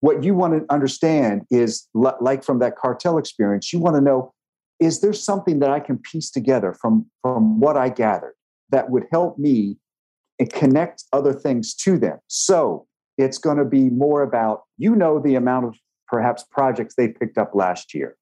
What 0.00 0.24
you 0.24 0.34
want 0.34 0.54
to 0.54 0.72
understand 0.72 1.42
is 1.50 1.86
like 1.94 2.42
from 2.42 2.58
that 2.60 2.76
cartel 2.76 3.18
experience 3.18 3.72
you 3.72 3.78
want 3.78 3.96
to 3.96 4.00
know 4.00 4.32
is 4.78 5.00
there 5.02 5.12
something 5.12 5.58
that 5.58 5.70
i 5.70 5.78
can 5.78 5.98
piece 5.98 6.30
together 6.30 6.72
from 6.72 7.06
from 7.22 7.60
what 7.60 7.76
i 7.76 7.88
gathered 7.88 8.34
that 8.70 8.90
would 8.90 9.04
help 9.12 9.38
me 9.38 9.76
and 10.40 10.52
connect 10.52 11.04
other 11.12 11.32
things 11.32 11.74
to 11.74 11.98
them? 11.98 12.18
So 12.26 12.86
it's 13.18 13.38
going 13.38 13.58
to 13.58 13.64
be 13.64 13.90
more 13.90 14.22
about 14.22 14.62
you 14.78 14.96
know 14.96 15.20
the 15.20 15.36
amount 15.36 15.66
of 15.66 15.76
perhaps 16.10 16.44
projects 16.50 16.96
they 16.96 17.08
picked 17.08 17.38
up 17.38 17.54
last 17.54 17.94
year? 17.94 18.16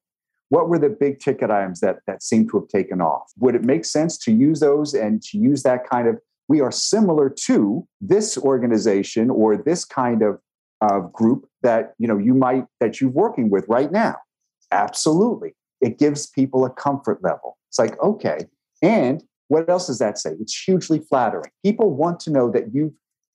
What 0.50 0.68
were 0.68 0.78
the 0.78 0.88
big 0.88 1.20
ticket 1.20 1.50
items 1.50 1.80
that, 1.80 1.96
that 2.06 2.22
seem 2.22 2.48
to 2.50 2.60
have 2.60 2.68
taken 2.68 3.00
off? 3.00 3.32
Would 3.38 3.54
it 3.54 3.64
make 3.64 3.84
sense 3.84 4.16
to 4.18 4.32
use 4.32 4.60
those 4.60 4.94
and 4.94 5.22
to 5.22 5.38
use 5.38 5.62
that 5.62 5.88
kind 5.88 6.06
of? 6.06 6.18
We 6.48 6.60
are 6.60 6.72
similar 6.72 7.28
to 7.46 7.86
this 8.00 8.38
organization 8.38 9.30
or 9.30 9.56
this 9.56 9.84
kind 9.84 10.22
of, 10.22 10.38
of 10.80 11.12
group 11.12 11.46
that 11.62 11.94
you 11.98 12.06
know 12.06 12.18
you 12.18 12.34
might 12.34 12.64
that 12.80 13.00
you're 13.00 13.10
working 13.10 13.50
with 13.50 13.64
right 13.68 13.90
now. 13.90 14.16
Absolutely, 14.70 15.54
it 15.80 15.98
gives 15.98 16.28
people 16.28 16.64
a 16.64 16.70
comfort 16.70 17.18
level. 17.22 17.58
It's 17.68 17.78
like 17.78 18.00
okay, 18.00 18.46
and 18.80 19.22
what 19.48 19.68
else 19.68 19.88
does 19.88 19.98
that 19.98 20.18
say? 20.18 20.30
It's 20.40 20.56
hugely 20.56 21.00
flattering. 21.00 21.50
People 21.64 21.90
want 21.90 22.20
to 22.20 22.30
know 22.30 22.50
that 22.52 22.72
you've 22.72 22.92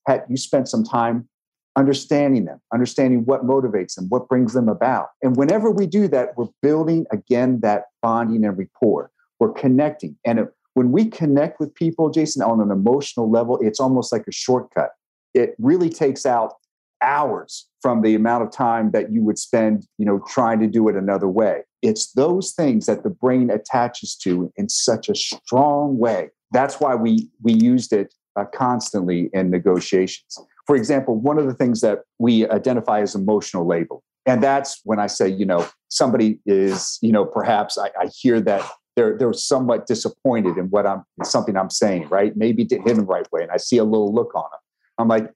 had 0.08 0.24
you 0.28 0.36
spent 0.36 0.68
some 0.68 0.84
time 0.84 1.28
understanding 1.76 2.44
them, 2.44 2.60
understanding 2.72 3.24
what 3.24 3.44
motivates 3.44 3.94
them, 3.94 4.06
what 4.08 4.28
brings 4.28 4.52
them 4.52 4.68
about. 4.68 5.08
And 5.22 5.36
whenever 5.36 5.70
we 5.70 5.86
do 5.86 6.08
that, 6.08 6.36
we're 6.36 6.48
building 6.62 7.06
again 7.10 7.60
that 7.60 7.84
bonding 8.02 8.44
and 8.44 8.56
rapport. 8.56 9.10
We're 9.40 9.52
connecting. 9.52 10.16
And 10.24 10.48
when 10.74 10.92
we 10.92 11.06
connect 11.06 11.60
with 11.60 11.74
people, 11.74 12.10
Jason, 12.10 12.42
on 12.42 12.60
an 12.60 12.70
emotional 12.70 13.30
level, 13.30 13.58
it's 13.60 13.80
almost 13.80 14.12
like 14.12 14.26
a 14.28 14.32
shortcut. 14.32 14.90
It 15.34 15.54
really 15.58 15.90
takes 15.90 16.24
out 16.26 16.54
hours 17.02 17.66
from 17.82 18.02
the 18.02 18.14
amount 18.14 18.44
of 18.44 18.50
time 18.50 18.90
that 18.92 19.12
you 19.12 19.22
would 19.22 19.38
spend, 19.38 19.86
you 19.98 20.06
know, 20.06 20.22
trying 20.28 20.60
to 20.60 20.66
do 20.66 20.88
it 20.88 20.96
another 20.96 21.28
way. 21.28 21.62
It's 21.82 22.12
those 22.12 22.52
things 22.52 22.86
that 22.86 23.02
the 23.02 23.10
brain 23.10 23.50
attaches 23.50 24.16
to 24.18 24.52
in 24.56 24.68
such 24.68 25.08
a 25.08 25.14
strong 25.14 25.98
way. 25.98 26.30
That's 26.52 26.80
why 26.80 26.94
we 26.94 27.28
we 27.42 27.52
used 27.52 27.92
it 27.92 28.14
uh, 28.36 28.44
constantly 28.44 29.28
in 29.32 29.50
negotiations. 29.50 30.38
For 30.66 30.76
example, 30.76 31.18
one 31.18 31.38
of 31.38 31.46
the 31.46 31.54
things 31.54 31.80
that 31.82 32.00
we 32.18 32.48
identify 32.48 33.00
as 33.00 33.14
emotional 33.14 33.66
label, 33.66 34.02
and 34.26 34.42
that's 34.42 34.80
when 34.84 34.98
I 34.98 35.06
say, 35.06 35.28
you 35.28 35.44
know, 35.44 35.68
somebody 35.88 36.40
is, 36.46 36.98
you 37.02 37.12
know, 37.12 37.24
perhaps 37.24 37.76
I, 37.76 37.90
I 38.00 38.06
hear 38.06 38.40
that 38.40 38.68
they're 38.96 39.16
they're 39.18 39.32
somewhat 39.32 39.86
disappointed 39.86 40.56
in 40.56 40.66
what 40.66 40.86
I'm 40.86 41.04
something 41.22 41.56
I'm 41.56 41.70
saying, 41.70 42.08
right? 42.08 42.36
Maybe 42.36 42.64
didn't 42.64 42.86
hit 42.86 42.96
the 42.96 43.02
right 43.02 43.26
way, 43.32 43.42
and 43.42 43.50
I 43.50 43.56
see 43.56 43.78
a 43.78 43.84
little 43.84 44.12
look 44.14 44.34
on 44.34 44.44
them. 44.44 44.60
I'm 44.98 45.08
like, 45.08 45.30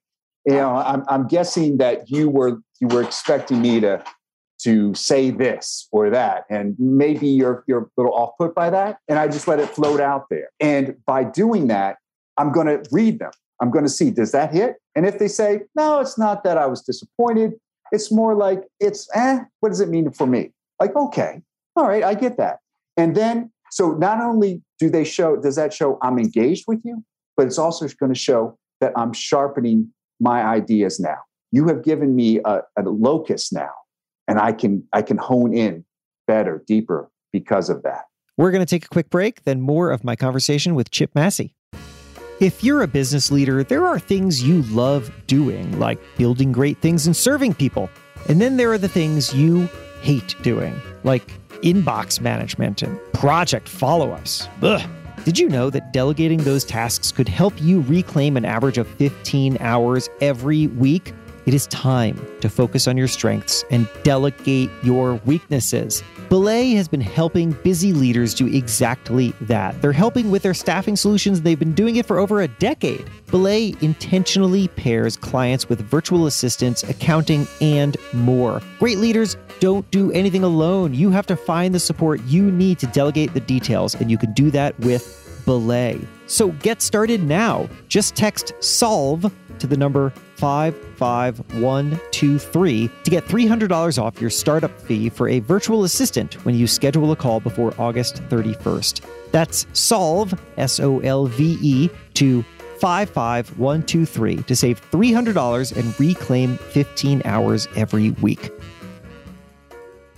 you 0.45 0.53
know, 0.53 0.75
I'm 0.75 1.03
I'm 1.07 1.27
guessing 1.27 1.77
that 1.77 2.09
you 2.09 2.29
were 2.29 2.59
you 2.79 2.87
were 2.87 3.03
expecting 3.03 3.61
me 3.61 3.79
to 3.81 4.03
to 4.63 4.93
say 4.93 5.29
this 5.29 5.87
or 5.91 6.09
that, 6.09 6.45
and 6.49 6.75
maybe 6.79 7.27
you're 7.27 7.63
you're 7.67 7.83
a 7.83 7.87
little 7.97 8.13
off 8.13 8.31
put 8.37 8.55
by 8.55 8.69
that, 8.69 8.99
and 9.07 9.19
I 9.19 9.27
just 9.27 9.47
let 9.47 9.59
it 9.59 9.69
float 9.69 9.99
out 9.99 10.25
there. 10.29 10.49
And 10.59 10.95
by 11.05 11.23
doing 11.23 11.67
that, 11.67 11.97
I'm 12.37 12.51
going 12.51 12.67
to 12.67 12.83
read 12.91 13.19
them. 13.19 13.31
I'm 13.61 13.71
going 13.71 13.85
to 13.85 13.91
see 13.91 14.09
does 14.09 14.31
that 14.31 14.53
hit, 14.53 14.75
and 14.99 15.07
if 15.07 15.17
they 15.17 15.29
say 15.29 15.61
no, 15.75 16.01
it's 16.01 16.17
not 16.17 16.43
that 16.43 16.57
I 16.57 16.65
was 16.65 16.81
disappointed. 16.81 17.53
It's 17.93 18.11
more 18.11 18.35
like 18.35 18.65
it's 18.81 19.07
eh. 19.15 19.39
What 19.61 19.69
does 19.69 19.79
it 19.79 19.87
mean 19.87 20.11
for 20.11 20.27
me? 20.27 20.51
Like 20.77 20.93
okay, 20.93 21.41
all 21.77 21.87
right, 21.87 22.03
I 22.03 22.15
get 22.15 22.35
that. 22.35 22.57
And 22.97 23.15
then, 23.15 23.49
so 23.71 23.93
not 23.93 24.19
only 24.19 24.61
do 24.77 24.89
they 24.89 25.05
show, 25.05 25.37
does 25.37 25.55
that 25.55 25.73
show 25.73 25.99
I'm 26.01 26.19
engaged 26.19 26.65
with 26.67 26.81
you, 26.83 27.01
but 27.37 27.47
it's 27.47 27.57
also 27.57 27.87
going 27.97 28.13
to 28.13 28.19
show 28.19 28.57
that 28.81 28.91
I'm 28.97 29.13
sharpening 29.13 29.89
my 30.19 30.43
ideas 30.43 30.99
now. 30.99 31.19
You 31.53 31.65
have 31.69 31.81
given 31.81 32.13
me 32.13 32.41
a, 32.43 32.59
a 32.77 32.81
locus 32.83 33.53
now, 33.53 33.71
and 34.27 34.37
I 34.37 34.51
can 34.51 34.83
I 34.91 35.01
can 35.01 35.15
hone 35.15 35.53
in 35.53 35.85
better, 36.27 36.61
deeper 36.67 37.09
because 37.31 37.69
of 37.69 37.83
that. 37.83 38.03
We're 38.35 38.51
going 38.51 38.65
to 38.65 38.69
take 38.69 38.83
a 38.83 38.89
quick 38.89 39.09
break, 39.09 39.45
then 39.45 39.61
more 39.61 39.91
of 39.91 40.03
my 40.03 40.17
conversation 40.17 40.75
with 40.75 40.91
Chip 40.91 41.15
Massey. 41.15 41.55
If 42.39 42.63
you're 42.63 42.83
a 42.83 42.87
business 42.87 43.31
leader, 43.31 43.65
there 43.65 43.85
are 43.85 43.99
things 43.99 44.41
you 44.41 44.61
love 44.71 45.11
doing, 45.27 45.77
like 45.77 45.99
building 46.15 46.53
great 46.53 46.77
things 46.77 47.05
and 47.05 47.13
serving 47.13 47.55
people. 47.55 47.89
And 48.29 48.39
then 48.39 48.55
there 48.55 48.71
are 48.71 48.77
the 48.77 48.87
things 48.87 49.33
you 49.33 49.67
hate 50.01 50.35
doing, 50.41 50.81
like 51.03 51.27
inbox 51.63 52.21
management, 52.21 52.81
and 52.81 52.97
project 53.11 53.67
follow 53.67 54.11
ups. 54.11 54.47
Did 55.25 55.37
you 55.37 55.49
know 55.49 55.69
that 55.69 55.91
delegating 55.91 56.41
those 56.45 56.63
tasks 56.63 57.11
could 57.11 57.27
help 57.27 57.61
you 57.61 57.81
reclaim 57.81 58.37
an 58.37 58.45
average 58.45 58.77
of 58.77 58.87
15 58.87 59.57
hours 59.59 60.09
every 60.21 60.67
week? 60.67 61.13
It 61.49 61.55
is 61.55 61.65
time 61.65 62.15
to 62.41 62.47
focus 62.47 62.87
on 62.87 62.95
your 62.95 63.07
strengths 63.07 63.65
and 63.71 63.89
delegate 64.03 64.69
your 64.83 65.15
weaknesses. 65.25 66.03
Belay 66.29 66.73
has 66.73 66.87
been 66.87 67.01
helping 67.01 67.53
busy 67.63 67.91
leaders 67.91 68.35
do 68.35 68.45
exactly 68.45 69.33
that. 69.41 69.81
They're 69.81 69.91
helping 69.91 70.29
with 70.29 70.43
their 70.43 70.53
staffing 70.53 70.95
solutions. 70.95 71.41
They've 71.41 71.57
been 71.57 71.73
doing 71.73 71.95
it 71.95 72.05
for 72.05 72.19
over 72.19 72.39
a 72.39 72.47
decade. 72.47 73.09
Belay 73.31 73.73
intentionally 73.81 74.67
pairs 74.67 75.17
clients 75.17 75.67
with 75.67 75.81
virtual 75.81 76.27
assistants, 76.27 76.83
accounting, 76.83 77.47
and 77.61 77.97
more. 78.13 78.61
Great 78.77 78.99
leaders 78.99 79.35
don't 79.59 79.89
do 79.89 80.11
anything 80.11 80.43
alone. 80.43 80.93
You 80.93 81.09
have 81.09 81.25
to 81.25 81.35
find 81.35 81.73
the 81.73 81.79
support 81.79 82.21
you 82.25 82.51
need 82.51 82.77
to 82.77 82.85
delegate 82.85 83.33
the 83.33 83.39
details, 83.39 83.95
and 83.95 84.11
you 84.11 84.19
can 84.19 84.33
do 84.33 84.51
that 84.51 84.79
with 84.81 85.28
Belay. 85.49 85.99
So 86.27 86.51
get 86.61 86.79
started 86.79 87.23
now. 87.23 87.67
Just 87.87 88.15
text 88.15 88.53
SOLVE 88.59 89.33
to 89.57 89.65
the 89.65 89.75
number 89.75 90.13
55123 90.35 92.91
to 93.03 93.09
get 93.09 93.25
$300 93.25 93.99
off 93.99 94.21
your 94.21 94.29
startup 94.29 94.79
fee 94.81 95.09
for 95.09 95.27
a 95.27 95.39
virtual 95.39 95.85
assistant 95.85 96.35
when 96.45 96.53
you 96.53 96.67
schedule 96.67 97.11
a 97.11 97.15
call 97.15 97.39
before 97.39 97.73
August 97.79 98.17
31st. 98.29 99.03
That's 99.31 99.65
SOLVE, 99.73 100.39
S 100.57 100.79
O 100.79 100.99
L 100.99 101.25
V 101.25 101.57
E, 101.63 101.89
to 102.13 102.45
55123 102.79 104.43
to 104.43 104.55
save 104.55 104.79
$300 104.91 105.75
and 105.75 105.99
reclaim 105.99 106.57
15 106.57 107.23
hours 107.25 107.67
every 107.75 108.11
week. 108.11 108.51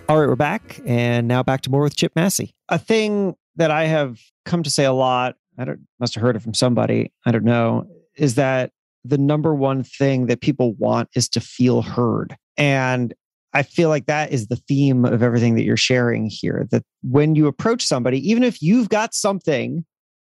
All 0.10 0.20
right, 0.20 0.28
we're 0.28 0.36
back. 0.36 0.82
And 0.86 1.30
now 1.30 1.41
back 1.41 1.62
to 1.62 1.70
more 1.70 1.84
with 1.84 1.96
Chip 1.96 2.12
Massey. 2.17 2.54
A 2.67 2.78
thing 2.78 3.38
that 3.56 3.72
I 3.72 3.86
have 3.86 4.20
come 4.46 4.64
to 4.64 4.70
say 4.70 4.86
a 4.86 4.94
lot, 4.94 5.36
I 5.58 5.66
don't 5.66 5.88
must 6.00 6.16
have 6.16 6.22
heard 6.22 6.36
it 6.36 6.42
from 6.42 6.54
somebody, 6.54 7.12
I 7.26 7.32
don't 7.32 7.44
know, 7.44 7.88
is 8.16 8.36
that 8.36 8.72
the 9.04 9.18
number 9.18 9.54
one 9.54 9.84
thing 9.84 10.28
that 10.28 10.42
people 10.42 10.74
want 10.74 11.10
is 11.16 11.28
to 11.30 11.40
feel 11.40 11.82
heard. 11.82 12.38
And 12.58 13.14
I 13.54 13.64
feel 13.64 13.90
like 13.90 14.06
that 14.06 14.32
is 14.32 14.48
the 14.48 14.56
theme 14.56 15.06
of 15.06 15.22
everything 15.24 15.56
that 15.56 15.64
you're 15.64 15.78
sharing 15.78 16.30
here. 16.30 16.68
That 16.72 16.84
when 17.02 17.36
you 17.36 17.48
approach 17.48 17.86
somebody, 17.86 18.18
even 18.30 18.44
if 18.44 18.62
you've 18.62 18.90
got 18.90 19.14
something 19.14 19.86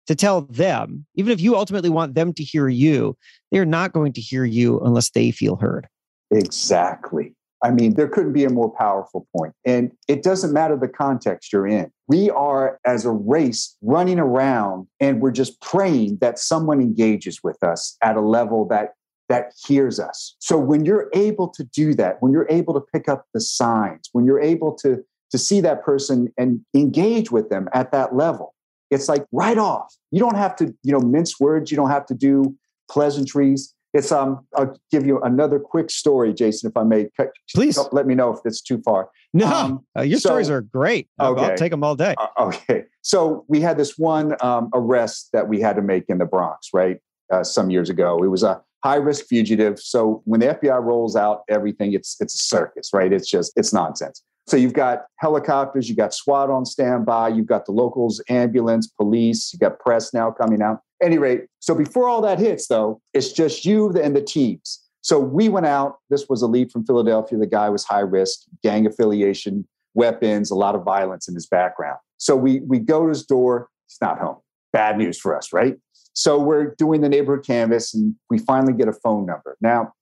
to 0.07 0.15
tell 0.15 0.41
them, 0.41 1.05
even 1.15 1.31
if 1.31 1.39
you 1.39 1.55
ultimately 1.55 1.89
want 1.89 2.15
them 2.15 2.33
to 2.33 2.43
hear 2.43 2.67
you, 2.67 3.15
they're 3.51 3.65
not 3.65 3.93
going 3.93 4.13
to 4.13 4.21
hear 4.21 4.43
you 4.43 4.79
unless 4.79 5.11
they 5.11 5.31
feel 5.31 5.57
heard. 5.57 5.87
Exactly. 6.31 7.35
I 7.63 7.71
mean, 7.71 7.93
there 7.93 8.07
couldn't 8.07 8.33
be 8.33 8.43
a 8.43 8.49
more 8.49 8.71
powerful 8.71 9.27
point. 9.35 9.53
And 9.65 9.91
it 10.07 10.23
doesn't 10.23 10.51
matter 10.51 10.75
the 10.75 10.87
context 10.87 11.53
you're 11.53 11.67
in. 11.67 11.91
We 12.07 12.29
are, 12.31 12.79
as 12.85 13.05
a 13.05 13.11
race, 13.11 13.75
running 13.81 14.19
around 14.19 14.87
and 14.99 15.21
we're 15.21 15.31
just 15.31 15.61
praying 15.61 16.17
that 16.21 16.39
someone 16.39 16.81
engages 16.81 17.41
with 17.43 17.63
us 17.63 17.97
at 18.01 18.15
a 18.15 18.21
level 18.21 18.67
that 18.69 18.93
that 19.29 19.53
hears 19.65 19.97
us. 19.97 20.35
So 20.39 20.57
when 20.57 20.83
you're 20.83 21.09
able 21.13 21.47
to 21.47 21.63
do 21.63 21.93
that, 21.93 22.17
when 22.19 22.33
you're 22.33 22.49
able 22.49 22.73
to 22.73 22.81
pick 22.81 23.07
up 23.07 23.27
the 23.33 23.39
signs, 23.39 24.09
when 24.11 24.25
you're 24.25 24.41
able 24.41 24.75
to 24.79 25.01
to 25.29 25.37
see 25.37 25.61
that 25.61 25.83
person 25.83 26.33
and 26.37 26.59
engage 26.73 27.31
with 27.31 27.49
them 27.49 27.69
at 27.73 27.93
that 27.93 28.13
level, 28.13 28.53
it's 28.89 29.07
like 29.07 29.25
right 29.31 29.57
off. 29.57 29.95
You 30.11 30.19
don't 30.19 30.35
have 30.35 30.57
to, 30.57 30.75
you 30.83 30.91
know, 30.91 30.99
mince 30.99 31.39
words, 31.39 31.71
you 31.71 31.77
don't 31.77 31.89
have 31.89 32.05
to 32.07 32.13
do 32.13 32.57
pleasantries 32.89 33.73
it's 33.93 34.11
um. 34.11 34.45
I'll 34.55 34.77
give 34.91 35.05
you 35.05 35.21
another 35.21 35.59
quick 35.59 35.89
story, 35.89 36.33
Jason, 36.33 36.69
if 36.69 36.77
I 36.77 36.83
may. 36.83 37.09
Please 37.53 37.77
let 37.91 38.07
me 38.07 38.15
know 38.15 38.31
if 38.31 38.39
it's 38.45 38.61
too 38.61 38.81
far. 38.81 39.09
No, 39.33 39.47
um, 39.47 39.85
uh, 39.97 40.01
your 40.01 40.19
so, 40.19 40.29
stories 40.29 40.49
are 40.49 40.61
great. 40.61 41.09
Okay. 41.19 41.41
I'll 41.41 41.57
take 41.57 41.71
them 41.71 41.83
all 41.83 41.95
day. 41.95 42.15
Uh, 42.17 42.27
okay. 42.45 42.83
So 43.01 43.45
we 43.47 43.61
had 43.61 43.77
this 43.77 43.97
one 43.97 44.35
um, 44.41 44.69
arrest 44.73 45.29
that 45.33 45.47
we 45.47 45.59
had 45.59 45.75
to 45.75 45.81
make 45.81 46.05
in 46.09 46.17
the 46.17 46.25
Bronx, 46.25 46.69
right? 46.73 46.97
Uh, 47.31 47.43
some 47.43 47.69
years 47.69 47.89
ago. 47.89 48.21
It 48.23 48.27
was 48.27 48.43
a 48.43 48.61
high 48.83 48.97
risk 48.97 49.25
fugitive. 49.25 49.79
So 49.79 50.21
when 50.25 50.41
the 50.41 50.47
FBI 50.47 50.83
rolls 50.83 51.15
out 51.15 51.43
everything, 51.49 51.93
it's 51.93 52.17
it's 52.19 52.35
a 52.35 52.37
circus, 52.37 52.89
right? 52.93 53.11
It's 53.11 53.29
just 53.29 53.53
it's 53.55 53.73
nonsense. 53.73 54.23
So 54.47 54.57
you've 54.57 54.73
got 54.73 55.03
helicopters, 55.17 55.87
you've 55.87 55.97
got 55.97 56.13
SWAT 56.13 56.49
on 56.49 56.65
standby, 56.65 57.29
you've 57.29 57.45
got 57.45 57.65
the 57.65 57.71
locals, 57.71 58.21
ambulance, 58.27 58.87
police, 58.87 59.53
you 59.53 59.59
got 59.59 59.79
press 59.79 60.13
now 60.13 60.31
coming 60.31 60.61
out. 60.61 60.79
Any 61.01 61.17
rate, 61.17 61.45
so 61.59 61.73
before 61.73 62.09
all 62.09 62.21
that 62.21 62.39
hits, 62.39 62.67
though, 62.67 63.01
it's 63.13 63.31
just 63.31 63.65
you 63.65 63.89
and 63.91 64.15
the 64.15 64.21
teams. 64.21 64.81
So 65.01 65.19
we 65.19 65.49
went 65.49 65.65
out. 65.65 65.97
This 66.09 66.27
was 66.29 66.41
a 66.41 66.47
lead 66.47 66.71
from 66.71 66.85
Philadelphia. 66.85 67.37
The 67.39 67.47
guy 67.47 67.69
was 67.69 67.83
high 67.83 68.01
risk, 68.01 68.41
gang 68.63 68.85
affiliation, 68.85 69.67
weapons, 69.95 70.51
a 70.51 70.55
lot 70.55 70.75
of 70.75 70.83
violence 70.83 71.27
in 71.27 71.33
his 71.33 71.47
background. 71.47 71.97
So 72.17 72.35
we 72.35 72.59
we 72.61 72.79
go 72.79 73.03
to 73.03 73.09
his 73.09 73.25
door. 73.25 73.69
He's 73.87 73.97
not 73.99 74.19
home. 74.19 74.37
Bad 74.73 74.97
news 74.97 75.19
for 75.19 75.35
us, 75.35 75.51
right? 75.51 75.75
So 76.13 76.39
we're 76.39 76.75
doing 76.75 77.01
the 77.01 77.09
neighborhood 77.09 77.45
canvas, 77.45 77.93
and 77.93 78.15
we 78.29 78.37
finally 78.37 78.73
get 78.73 78.87
a 78.87 78.93
phone 78.93 79.25
number. 79.25 79.57
Now 79.59 79.93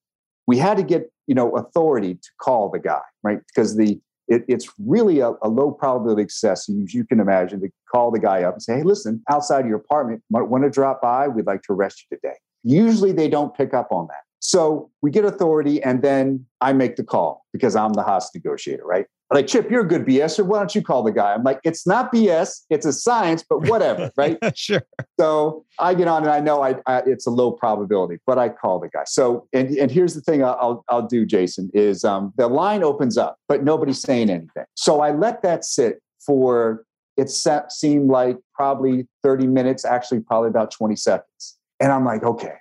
we 0.46 0.58
had 0.58 0.76
to 0.76 0.82
get 0.82 1.10
you 1.26 1.34
know 1.34 1.50
authority 1.56 2.14
to 2.14 2.28
call 2.40 2.68
the 2.68 2.78
guy, 2.78 3.02
right? 3.22 3.38
Because 3.46 3.76
the 3.76 3.98
it, 4.30 4.44
it's 4.46 4.70
really 4.78 5.18
a, 5.18 5.32
a, 5.42 5.48
low 5.48 5.72
probability 5.72 6.22
success. 6.22 6.68
As 6.68 6.94
you 6.94 7.04
can 7.04 7.18
imagine, 7.18 7.60
to 7.60 7.68
call 7.92 8.12
the 8.12 8.20
guy 8.20 8.44
up 8.44 8.54
and 8.54 8.62
say, 8.62 8.76
hey, 8.76 8.82
listen, 8.84 9.22
outside 9.28 9.66
your 9.66 9.76
apartment, 9.76 10.22
want 10.30 10.62
to 10.64 10.70
drop 10.70 11.02
by. 11.02 11.26
We'd 11.28 11.46
like 11.46 11.62
to 11.64 11.72
arrest 11.72 12.06
you 12.08 12.16
today. 12.16 12.36
Usually 12.62 13.10
they 13.10 13.28
don't 13.28 13.54
pick 13.54 13.74
up 13.74 13.88
on 13.90 14.06
that. 14.06 14.22
So 14.40 14.90
we 15.02 15.10
get 15.10 15.24
authority, 15.24 15.82
and 15.82 16.02
then 16.02 16.46
I 16.60 16.72
make 16.72 16.96
the 16.96 17.04
call 17.04 17.46
because 17.52 17.76
I'm 17.76 17.92
the 17.92 18.02
host 18.02 18.34
negotiator, 18.34 18.84
right? 18.84 19.06
I'm 19.30 19.36
like, 19.36 19.46
Chip, 19.46 19.70
you're 19.70 19.82
a 19.82 19.86
good 19.86 20.04
BS, 20.06 20.38
or 20.38 20.44
why 20.44 20.58
don't 20.58 20.74
you 20.74 20.82
call 20.82 21.02
the 21.02 21.12
guy? 21.12 21.34
I'm 21.34 21.44
like, 21.44 21.60
it's 21.62 21.86
not 21.86 22.12
BS, 22.12 22.62
it's 22.68 22.84
a 22.84 22.92
science, 22.92 23.44
but 23.48 23.68
whatever, 23.68 24.10
right? 24.16 24.38
sure. 24.56 24.82
So 25.20 25.64
I 25.78 25.94
get 25.94 26.08
on, 26.08 26.22
and 26.22 26.32
I 26.32 26.40
know 26.40 26.62
I, 26.62 26.76
I, 26.86 27.02
it's 27.06 27.26
a 27.26 27.30
low 27.30 27.52
probability, 27.52 28.18
but 28.26 28.38
I 28.38 28.48
call 28.48 28.80
the 28.80 28.88
guy. 28.88 29.04
So, 29.06 29.46
and 29.52 29.70
and 29.70 29.90
here's 29.90 30.14
the 30.14 30.22
thing 30.22 30.42
I'll 30.42 30.84
I'll 30.88 31.06
do, 31.06 31.26
Jason, 31.26 31.70
is 31.74 32.02
um, 32.02 32.32
the 32.36 32.48
line 32.48 32.82
opens 32.82 33.18
up, 33.18 33.36
but 33.46 33.62
nobody's 33.62 34.00
saying 34.00 34.30
anything. 34.30 34.64
So 34.74 35.00
I 35.00 35.12
let 35.12 35.42
that 35.42 35.64
sit 35.64 36.00
for 36.24 36.84
it 37.16 37.28
seemed 37.28 38.08
like 38.08 38.38
probably 38.54 39.06
30 39.22 39.46
minutes, 39.46 39.84
actually 39.84 40.20
probably 40.20 40.48
about 40.48 40.70
20 40.70 40.96
seconds, 40.96 41.58
and 41.78 41.92
I'm 41.92 42.04
like, 42.04 42.22
okay. 42.24 42.54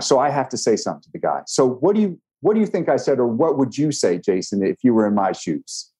So 0.00 0.18
I 0.18 0.30
have 0.30 0.48
to 0.50 0.56
say 0.56 0.76
something 0.76 1.02
to 1.02 1.10
the 1.12 1.18
guy. 1.20 1.42
So 1.46 1.68
what 1.68 1.94
do 1.94 2.02
you 2.02 2.20
what 2.40 2.54
do 2.54 2.60
you 2.60 2.66
think 2.66 2.90
I 2.90 2.96
said, 2.96 3.18
or 3.18 3.26
what 3.26 3.56
would 3.56 3.78
you 3.78 3.90
say, 3.90 4.18
Jason, 4.18 4.62
if 4.62 4.84
you 4.84 4.92
were 4.92 5.06
in 5.06 5.14
my 5.14 5.32
shoes? 5.32 5.90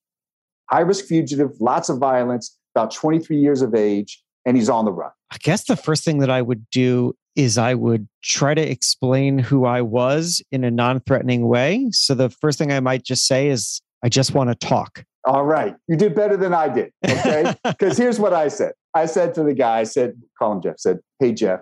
high 0.71 0.81
risk 0.81 1.07
fugitive, 1.07 1.53
lots 1.61 1.89
of 1.89 1.99
violence, 1.99 2.57
about 2.75 2.93
23 2.93 3.37
years 3.37 3.63
of 3.63 3.75
age, 3.75 4.23
and 4.45 4.57
he's 4.57 4.69
on 4.69 4.85
the 4.85 4.93
run. 4.93 5.11
I 5.31 5.37
guess 5.39 5.65
the 5.65 5.77
first 5.77 6.05
thing 6.05 6.19
that 6.19 6.31
I 6.31 6.43
would 6.43 6.69
do 6.71 7.15
is 7.37 7.59
I 7.59 7.75
would 7.75 8.09
try 8.23 8.55
to 8.55 8.63
explain 8.63 9.39
who 9.39 9.65
I 9.65 9.81
was 9.83 10.43
in 10.53 10.65
a 10.65 10.71
non 10.71 11.01
threatening 11.01 11.49
way. 11.49 11.89
So 11.91 12.15
the 12.15 12.31
first 12.31 12.59
thing 12.59 12.73
I 12.73 12.81
might 12.81 13.05
just 13.05 13.27
say 13.27 13.49
is, 13.49 13.81
I 14.05 14.09
just 14.09 14.35
want 14.35 14.51
to 14.51 14.67
talk. 14.67 15.05
All 15.25 15.45
right. 15.45 15.75
You 15.89 15.97
did 15.97 16.15
better 16.15 16.37
than 16.37 16.53
I 16.53 16.69
did. 16.69 16.93
Okay. 17.09 17.55
Because 17.65 17.97
here's 17.97 18.21
what 18.21 18.35
I 18.35 18.49
said 18.49 18.73
I 18.95 19.07
said 19.07 19.35
to 19.35 19.43
the 19.43 19.55
guy, 19.55 19.81
I 19.81 19.85
said, 19.85 20.21
call 20.39 20.53
him 20.53 20.63
Jeff, 20.63 20.79
said, 20.79 20.99
Hey, 21.19 21.33
Jeff, 21.33 21.61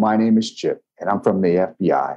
my 0.00 0.16
name 0.16 0.38
is 0.38 0.50
Chip 0.52 0.82
and 0.98 1.08
I'm 1.10 1.20
from 1.20 1.40
the 1.42 1.74
FBI 1.78 2.16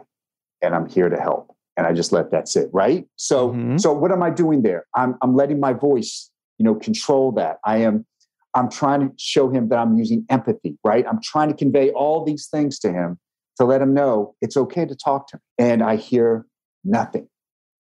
and 0.61 0.73
I'm 0.73 0.87
here 0.89 1.09
to 1.09 1.17
help. 1.19 1.55
And 1.75 1.85
I 1.85 1.91
just 1.93 2.11
let 2.11 2.31
that 2.31 2.47
sit. 2.47 2.69
Right. 2.71 3.07
So, 3.15 3.51
Mhm. 3.51 3.79
so 3.79 3.91
what 3.93 4.11
am 4.11 4.23
I 4.23 4.29
doing 4.29 4.61
there? 4.61 4.85
I'm, 4.95 5.15
I'm 5.21 5.35
letting 5.35 5.59
my 5.59 5.73
voice, 5.73 6.31
you 6.57 6.63
know, 6.65 6.75
control 6.75 7.31
that. 7.33 7.57
I 7.65 7.77
am, 7.77 8.05
I'm 8.53 8.69
trying 8.69 9.01
to 9.09 9.13
show 9.17 9.49
him 9.49 9.69
that 9.69 9.79
I'm 9.79 9.97
using 9.97 10.25
empathy, 10.29 10.77
right? 10.83 11.05
I'm 11.07 11.19
trying 11.21 11.49
to 11.49 11.55
convey 11.55 11.89
all 11.91 12.23
these 12.23 12.47
things 12.47 12.79
to 12.79 12.91
him 12.93 13.19
to 13.59 13.65
let 13.65 13.81
him 13.81 13.93
know 13.93 14.35
it's 14.41 14.55
okay 14.55 14.85
to 14.85 14.95
talk 14.95 15.27
to 15.29 15.37
him. 15.37 15.41
And 15.57 15.83
I 15.83 15.95
hear 15.97 16.45
nothing. 16.85 17.27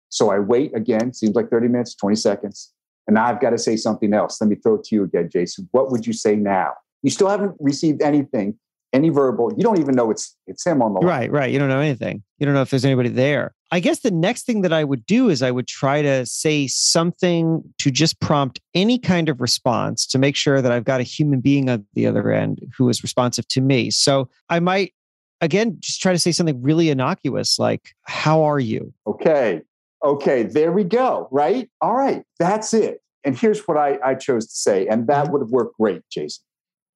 So 0.10 0.30
I 0.32 0.40
wait 0.40 0.76
again, 0.76 1.14
seems 1.14 1.36
like 1.36 1.50
30 1.50 1.68
minutes, 1.68 1.94
20 1.96 2.16
seconds. 2.16 2.74
And 3.08 3.16
now 3.16 3.26
I've 3.26 3.42
got 3.42 3.52
to 3.52 3.58
say 3.58 3.76
something 3.78 4.14
else. 4.14 4.40
Let 4.42 4.50
me 4.50 4.56
throw 4.56 4.76
it 4.76 4.84
to 4.86 4.96
you 4.96 5.04
again, 5.04 5.30
Jason. 5.32 5.68
What 5.72 5.92
would 5.92 6.08
you 6.08 6.14
say 6.14 6.36
now? 6.36 6.72
You 7.04 7.10
still 7.10 7.30
haven't 7.30 7.56
received 7.60 8.02
anything, 8.02 8.58
any 8.94 9.10
verbal. 9.10 9.52
You 9.56 9.64
don't 9.64 9.80
even 9.80 9.96
know 9.96 10.12
it's 10.12 10.36
it's 10.48 10.66
him 10.66 10.82
on 10.82 10.94
the 10.94 11.00
line. 11.00 11.08
Right, 11.08 11.32
right. 11.32 11.52
You 11.52 11.60
don't 11.60 11.70
know 11.70 11.80
anything. 11.80 12.24
You 12.40 12.46
don't 12.46 12.56
know 12.56 12.62
if 12.62 12.70
there's 12.70 12.86
anybody 12.86 13.10
there. 13.10 13.54
I 13.72 13.80
guess 13.80 14.00
the 14.00 14.12
next 14.12 14.46
thing 14.46 14.62
that 14.62 14.74
I 14.74 14.84
would 14.84 15.06
do 15.06 15.30
is 15.30 15.42
I 15.42 15.52
would 15.52 15.68
try 15.68 16.02
to 16.02 16.26
say 16.26 16.68
something 16.68 17.64
to 17.80 17.92
just 17.92 18.20
prompt 18.20 18.60
any 18.74 19.00
kind 19.00 19.30
of 19.30 19.40
response 19.40 20.06
to 20.08 20.20
make 20.20 20.36
sure 20.36 20.62
that 20.62 20.72
I've 20.72 20.84
got 20.84 21.00
a 21.00 21.04
human 21.04 21.40
being 21.40 21.70
on 21.70 21.86
the 21.94 22.06
other 22.06 22.32
end 22.32 22.60
who 22.78 22.90
is 22.90 23.02
responsive 23.02 23.48
to 23.50 23.62
me. 23.62 23.90
So 23.90 24.30
I 24.50 24.60
might, 24.60 24.94
again, 25.40 25.78
just 25.80 26.02
try 26.02 26.12
to 26.12 26.20
say 26.20 26.34
something 26.34 26.62
really 26.62 26.90
innocuous 26.90 27.58
like, 27.58 27.94
How 28.04 28.44
are 28.44 28.60
you? 28.60 28.94
Okay. 29.08 29.62
Okay. 30.04 30.44
There 30.44 30.72
we 30.72 30.84
go. 30.84 31.30
Right. 31.32 31.70
All 31.80 31.96
right. 31.96 32.24
That's 32.40 32.74
it. 32.74 33.02
And 33.24 33.38
here's 33.38 33.68
what 33.68 33.78
I, 33.78 34.00
I 34.04 34.16
chose 34.16 34.48
to 34.48 34.56
say. 34.56 34.88
And 34.88 35.08
that 35.08 35.26
mm-hmm. 35.26 35.34
would 35.34 35.42
have 35.42 35.52
worked 35.52 35.78
great, 35.78 36.02
Jason. 36.12 36.44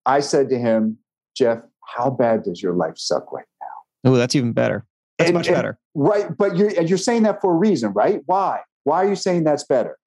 I 0.06 0.20
said 0.20 0.50
to 0.50 0.58
him, 0.58 0.98
Jeff, 1.36 1.60
how 1.86 2.10
bad 2.10 2.44
does 2.44 2.62
your 2.62 2.74
life 2.74 2.98
suck 2.98 3.32
right 3.32 3.46
now? 3.62 4.12
Oh, 4.12 4.16
that's 4.16 4.36
even 4.36 4.54
better. 4.54 4.86
That's 5.18 5.30
And- 5.30 5.38
much 5.38 5.48
and- 5.48 5.56
better. 5.56 5.80
Right. 5.94 6.36
But 6.38 6.58
you're 6.58 6.78
and 6.78 6.90
you're 6.90 6.98
saying 6.98 7.24
that 7.24 7.42
for 7.42 7.54
a 7.54 7.56
reason, 7.56 7.94
right? 7.94 8.22
Why? 8.26 8.62
Why 8.84 8.98
are 9.06 9.10
you 9.10 9.16
saying 9.16 9.44
that's 9.46 9.64
better? 9.64 9.98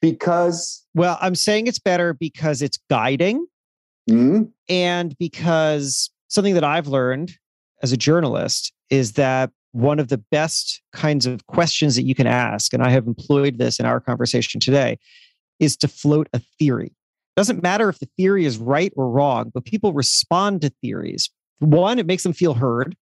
Because 0.00 0.84
Well, 0.94 1.18
I'm 1.20 1.34
saying 1.34 1.66
it's 1.66 1.78
better 1.78 2.14
because 2.14 2.60
it's 2.62 2.78
guiding 2.90 3.46
Hmm? 4.08 4.42
and 4.68 5.16
because 5.18 6.10
something 6.28 6.54
that 6.54 6.64
I've 6.64 6.88
learned 6.88 7.32
as 7.82 7.92
a 7.92 7.96
journalist 7.96 8.72
is 8.90 9.12
that 9.12 9.50
one 9.72 9.98
of 10.00 10.08
the 10.08 10.18
best 10.18 10.82
kinds 10.92 11.24
of 11.24 11.46
questions 11.46 11.94
that 11.96 12.02
you 12.02 12.14
can 12.14 12.26
ask, 12.26 12.72
and 12.74 12.82
I 12.82 12.90
have 12.90 13.06
employed 13.06 13.58
this 13.58 13.78
in 13.78 13.86
our 13.86 14.00
conversation 14.00 14.60
today, 14.60 14.98
is 15.60 15.76
to 15.78 15.88
float 15.88 16.28
a 16.32 16.40
theory. 16.58 16.94
Doesn't 17.36 17.62
matter 17.62 17.88
if 17.88 17.98
the 17.98 18.08
theory 18.16 18.44
is 18.44 18.58
right 18.58 18.92
or 18.96 19.08
wrong, 19.08 19.50
but 19.54 19.64
people 19.64 19.92
respond 19.92 20.60
to 20.62 20.72
theories. 20.82 21.30
One, 21.60 21.98
it 21.98 22.06
makes 22.06 22.22
them 22.22 22.32
feel 22.32 22.54
heard. 22.54 22.96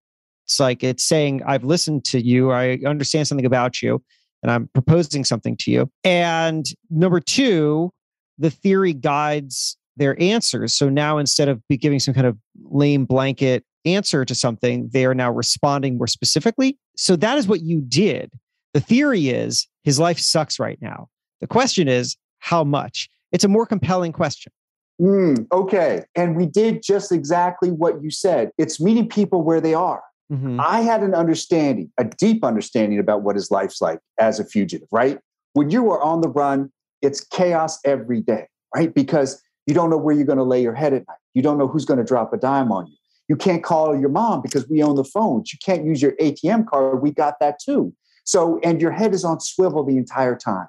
It's 0.47 0.61
like 0.61 0.85
it's 0.85 1.05
saying, 1.05 1.43
I've 1.47 1.65
listened 1.65 2.05
to 2.07 2.21
you, 2.21 2.51
I 2.51 2.79
understand 2.87 3.29
something 3.29 3.47
about 3.47 3.83
you, 3.83 4.03
and 4.43 4.51
I'm 4.51 4.69
proposing 4.73 5.25
something 5.25 5.57
to 5.59 5.71
you. 5.71 5.91
And 6.05 6.67
number 6.91 7.21
two, 7.21 7.93
the 8.39 8.51
theory 8.51 8.93
guides 8.93 9.77
their 9.97 10.21
answers. 10.21 10.75
So 10.75 10.89
now 10.89 11.19
instead 11.19 11.49
of 11.49 11.63
giving 11.69 11.99
some 11.99 12.15
kind 12.15 12.27
of 12.27 12.39
lame 12.65 13.05
blanket 13.05 13.65
answer 13.85 14.25
to 14.25 14.35
something, 14.35 14.89
they 14.93 15.05
are 15.05 15.15
now 15.15 15.31
responding 15.31 15.99
more 15.99 16.07
specifically. 16.07 16.79
So 16.97 17.17
that 17.17 17.39
is 17.39 17.47
what 17.47 17.63
you 17.63 17.81
did. 17.81 18.33
The 18.75 18.81
theory 18.81 19.29
is 19.29 19.67
his 19.83 19.99
life 19.99 20.19
sucks 20.19 20.59
right 20.59 20.79
now. 20.81 21.09
The 21.41 21.47
question 21.47 21.89
is, 21.89 22.17
how 22.39 22.65
much? 22.65 23.09
It's 23.33 23.45
a 23.45 23.49
more 23.49 23.67
compelling 23.67 24.13
question. 24.13 24.53
Mm, 25.01 25.47
okay. 25.51 26.05
And 26.15 26.37
we 26.37 26.47
did 26.47 26.83
just 26.83 27.11
exactly 27.11 27.71
what 27.71 28.03
you 28.03 28.11
said. 28.11 28.51
It's 28.59 28.81
meeting 28.81 29.09
people 29.09 29.43
where 29.43 29.61
they 29.61 29.73
are. 29.73 30.03
Mhm. 30.31 30.61
I 30.61 30.83
had 30.83 31.03
an 31.03 31.15
understanding, 31.15 31.91
a 31.99 32.05
deep 32.05 32.45
understanding 32.45 32.99
about 32.99 33.23
what 33.23 33.35
his 33.35 33.51
life's 33.51 33.81
like 33.81 33.99
as 34.19 34.39
a 34.39 34.45
fugitive, 34.45 34.89
right? 34.93 35.19
When 35.55 35.71
you 35.71 35.91
are 35.91 36.01
on 36.03 36.21
the 36.21 36.29
run, 36.29 36.71
it's 37.03 37.21
chaos 37.25 37.79
every 37.85 38.21
day, 38.21 38.47
right? 38.75 38.95
Because 38.95 39.43
you 39.67 39.75
don't 39.75 39.91
know 39.91 39.97
where 39.97 40.15
you're 40.15 40.27
going 40.27 40.39
to 40.39 40.45
lay 40.45 40.63
your 40.63 40.75
head 40.75 40.93
at 40.93 41.07
night. 41.09 41.19
You 41.35 41.43
don't 41.43 41.59
know 41.59 41.67
who's 41.67 41.85
going 41.85 41.99
to 41.99 42.05
drop 42.05 42.33
a 42.33 42.37
dime 42.37 42.71
on 42.71 42.87
you. 42.87 42.97
You 43.29 43.37
can't 43.37 43.63
call 43.63 43.99
your 43.99 44.09
mom 44.09 44.43
because 44.43 44.69
we 44.69 44.83
own 44.83 44.97
the 44.97 45.05
phones. 45.05 45.53
You 45.53 45.59
can't 45.65 45.85
use 45.85 46.03
your 46.03 46.13
ATM 46.21 46.67
card. 46.67 47.01
We 47.01 47.11
got 47.13 47.35
that 47.41 47.59
too. 47.61 47.93
So, 48.25 48.61
and 48.63 48.81
your 48.81 48.91
head 48.91 49.15
is 49.15 49.25
on 49.25 49.41
swivel 49.41 49.85
the 49.85 49.97
entire 49.97 50.37
time. 50.37 50.67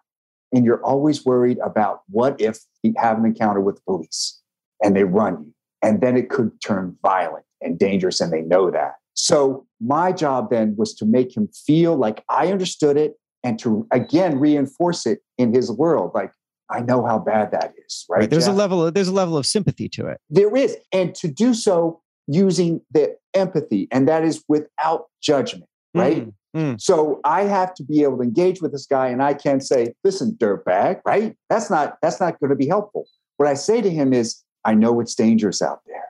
And 0.52 0.66
you're 0.66 0.84
always 0.84 1.26
worried 1.26 1.60
about 1.64 2.02
what 2.10 2.40
if 2.40 2.60
you 2.84 2.94
have 2.98 3.18
an 3.18 3.26
encounter 3.26 3.62
with 3.62 3.76
the 3.78 3.82
police 3.84 4.40
and 4.84 4.96
they 4.96 5.04
run 5.04 5.44
you. 5.44 5.54
And 5.82 6.02
then 6.02 6.18
it 6.18 6.30
could 6.30 6.52
turn 6.62 6.96
violent 7.02 7.46
and 7.62 7.78
dangerous, 7.80 8.22
and 8.22 8.32
they 8.32 8.42
know 8.42 8.70
that. 8.70 8.96
So, 9.14 9.66
my 9.80 10.12
job 10.12 10.52
then 10.52 10.76
was 10.78 10.94
to 10.96 11.06
make 11.06 11.36
him 11.36 11.48
feel 11.48 11.96
like 11.96 12.24
I 12.30 12.52
understood 12.52 12.98
it 12.98 13.16
and 13.44 13.58
to 13.60 13.88
again 13.92 14.40
reinforce 14.40 15.08
it 15.08 15.20
in 15.40 15.54
his 15.54 15.72
world. 15.72 16.12
Like, 16.14 16.32
I 16.70 16.82
know 16.82 17.06
how 17.06 17.20
bad 17.20 17.52
that 17.52 17.74
is, 17.86 18.06
right? 18.10 18.30
There's 18.30 18.48
a 18.48 18.54
level 18.54 18.86
of, 18.86 18.94
there's 18.94 19.08
a 19.08 19.14
level 19.14 19.38
of 19.38 19.46
sympathy 19.46 19.90
to 19.90 20.08
it. 20.08 20.20
There 20.30 20.56
is. 20.56 20.78
And 20.92 21.14
to 21.16 21.28
do 21.28 21.54
so 21.54 22.02
using 22.28 22.82
the 22.92 23.16
empathy, 23.34 23.88
and 23.92 24.08
that 24.08 24.24
is 24.24 24.44
without 24.48 25.06
judgment, 25.22 25.70
right? 25.94 26.28
Mm, 26.28 26.34
mm. 26.56 26.80
So 26.82 27.20
I 27.24 27.44
have 27.44 27.74
to 27.76 27.84
be 27.84 28.04
able 28.04 28.18
to 28.18 28.24
engage 28.24 28.62
with 28.62 28.72
this 28.72 28.86
guy, 28.86 29.08
and 29.08 29.22
I 29.22 29.34
can't 29.34 29.64
say, 29.64 29.94
"Listen, 30.04 30.38
dirtbag," 30.40 31.02
right? 31.06 31.36
That's 31.50 31.70
not 31.70 31.98
that's 32.02 32.20
not 32.20 32.40
going 32.40 32.50
to 32.50 32.56
be 32.56 32.68
helpful. 32.68 33.08
What 33.38 33.48
I 33.48 33.54
say 33.54 33.82
to 33.82 33.90
him 33.90 34.14
is, 34.14 34.44
"I 34.66 34.74
know 34.74 35.00
it's 35.00 35.16
dangerous 35.16 35.62
out 35.62 35.82
there, 35.88 36.10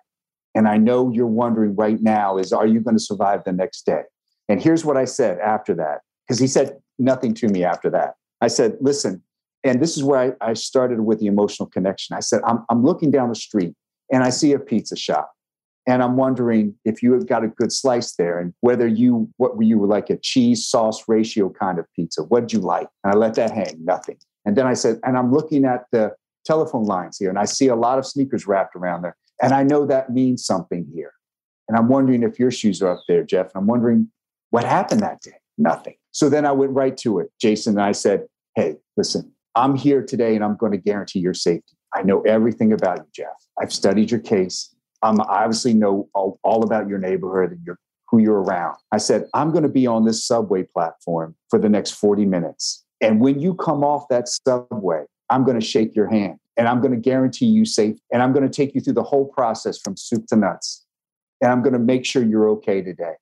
and 0.55 0.67
I 0.67 0.77
know 0.77 1.11
you're 1.11 1.27
wondering 1.27 1.75
right 1.75 2.01
now 2.01 2.37
is, 2.37 2.51
are 2.53 2.67
you 2.67 2.79
going 2.79 2.97
to 2.97 3.03
survive 3.03 3.43
the 3.43 3.53
next 3.53 3.85
day?" 3.85 4.03
And 4.49 4.61
here's 4.61 4.83
what 4.83 4.97
I 4.97 5.05
said 5.05 5.39
after 5.39 5.73
that, 5.75 6.01
because 6.27 6.39
he 6.39 6.47
said 6.47 6.77
nothing 6.99 7.33
to 7.35 7.47
me 7.47 7.63
after 7.63 7.89
that. 7.91 8.15
I 8.41 8.47
said, 8.47 8.77
"Listen," 8.81 9.23
and 9.63 9.81
this 9.81 9.95
is 9.97 10.03
where 10.03 10.35
I, 10.41 10.49
I 10.49 10.53
started 10.53 11.01
with 11.01 11.19
the 11.19 11.27
emotional 11.27 11.67
connection. 11.67 12.15
I 12.15 12.19
said, 12.19 12.41
I'm, 12.45 12.65
"I'm 12.69 12.83
looking 12.83 13.11
down 13.11 13.29
the 13.29 13.35
street, 13.35 13.75
and 14.11 14.23
I 14.23 14.29
see 14.29 14.53
a 14.53 14.59
pizza 14.59 14.95
shop." 14.95 15.31
And 15.87 16.03
I'm 16.03 16.15
wondering 16.15 16.75
if 16.85 17.01
you 17.01 17.13
have 17.13 17.27
got 17.27 17.43
a 17.43 17.47
good 17.47 17.71
slice 17.71 18.15
there 18.15 18.39
and 18.39 18.53
whether 18.61 18.87
you, 18.87 19.29
what 19.37 19.57
were 19.57 19.63
you 19.63 19.83
like 19.85 20.09
a 20.09 20.17
cheese 20.17 20.67
sauce 20.67 21.03
ratio 21.07 21.49
kind 21.49 21.79
of 21.79 21.85
pizza? 21.95 22.23
What 22.23 22.41
did 22.41 22.53
you 22.53 22.59
like? 22.59 22.87
And 23.03 23.13
I 23.13 23.17
let 23.17 23.33
that 23.35 23.51
hang, 23.51 23.83
nothing. 23.83 24.17
And 24.45 24.55
then 24.55 24.67
I 24.67 24.73
said, 24.73 24.99
and 25.03 25.17
I'm 25.17 25.31
looking 25.31 25.65
at 25.65 25.85
the 25.91 26.13
telephone 26.45 26.85
lines 26.85 27.17
here 27.17 27.29
and 27.29 27.39
I 27.39 27.45
see 27.45 27.67
a 27.67 27.75
lot 27.75 27.97
of 27.97 28.05
sneakers 28.05 28.47
wrapped 28.47 28.75
around 28.75 29.01
there. 29.01 29.15
And 29.41 29.53
I 29.53 29.63
know 29.63 29.85
that 29.87 30.11
means 30.11 30.45
something 30.45 30.85
here. 30.93 31.13
And 31.67 31.77
I'm 31.77 31.87
wondering 31.87 32.23
if 32.23 32.37
your 32.37 32.51
shoes 32.51 32.81
are 32.81 32.91
up 32.91 33.03
there, 33.07 33.23
Jeff. 33.23 33.47
And 33.47 33.61
I'm 33.61 33.67
wondering 33.67 34.11
what 34.51 34.63
happened 34.63 35.01
that 35.01 35.21
day? 35.21 35.37
Nothing. 35.57 35.95
So 36.11 36.29
then 36.29 36.45
I 36.45 36.51
went 36.51 36.73
right 36.73 36.95
to 36.97 37.19
it, 37.19 37.31
Jason. 37.39 37.73
And 37.73 37.81
I 37.81 37.93
said, 37.93 38.27
hey, 38.55 38.75
listen, 38.97 39.31
I'm 39.55 39.75
here 39.75 40.03
today 40.03 40.35
and 40.35 40.43
I'm 40.43 40.57
going 40.57 40.73
to 40.73 40.77
guarantee 40.77 41.19
your 41.19 41.33
safety. 41.33 41.75
I 41.93 42.03
know 42.03 42.21
everything 42.21 42.71
about 42.71 42.99
you, 42.99 43.05
Jeff. 43.13 43.35
I've 43.61 43.73
studied 43.73 44.11
your 44.11 44.19
case. 44.19 44.75
Um, 45.03 45.21
I 45.21 45.43
obviously 45.43 45.73
know 45.73 46.09
all, 46.13 46.39
all 46.43 46.63
about 46.63 46.87
your 46.87 46.99
neighborhood 46.99 47.51
and 47.51 47.65
your 47.65 47.77
who 48.11 48.19
you're 48.19 48.41
around. 48.41 48.75
I 48.91 48.97
said, 48.97 49.27
I'm 49.33 49.51
going 49.51 49.63
to 49.63 49.69
be 49.69 49.87
on 49.87 50.05
this 50.05 50.25
subway 50.25 50.63
platform 50.63 51.35
for 51.49 51.57
the 51.57 51.69
next 51.69 51.91
40 51.91 52.25
minutes. 52.25 52.83
And 52.99 53.21
when 53.21 53.39
you 53.39 53.55
come 53.55 53.83
off 53.83 54.07
that 54.09 54.27
subway, 54.27 55.05
I'm 55.29 55.45
going 55.45 55.59
to 55.59 55.65
shake 55.65 55.95
your 55.95 56.09
hand 56.09 56.37
and 56.57 56.67
I'm 56.67 56.81
going 56.81 56.91
to 56.91 56.99
guarantee 56.99 57.45
you 57.45 57.65
safe. 57.65 57.97
And 58.11 58.21
I'm 58.21 58.33
going 58.33 58.47
to 58.47 58.53
take 58.53 58.75
you 58.75 58.81
through 58.81 58.93
the 58.93 59.03
whole 59.03 59.25
process 59.25 59.79
from 59.79 59.95
soup 59.95 60.27
to 60.27 60.35
nuts. 60.35 60.85
And 61.41 61.51
I'm 61.51 61.61
going 61.61 61.73
to 61.73 61.79
make 61.79 62.05
sure 62.05 62.21
you're 62.21 62.49
okay 62.49 62.81
today. 62.81 63.13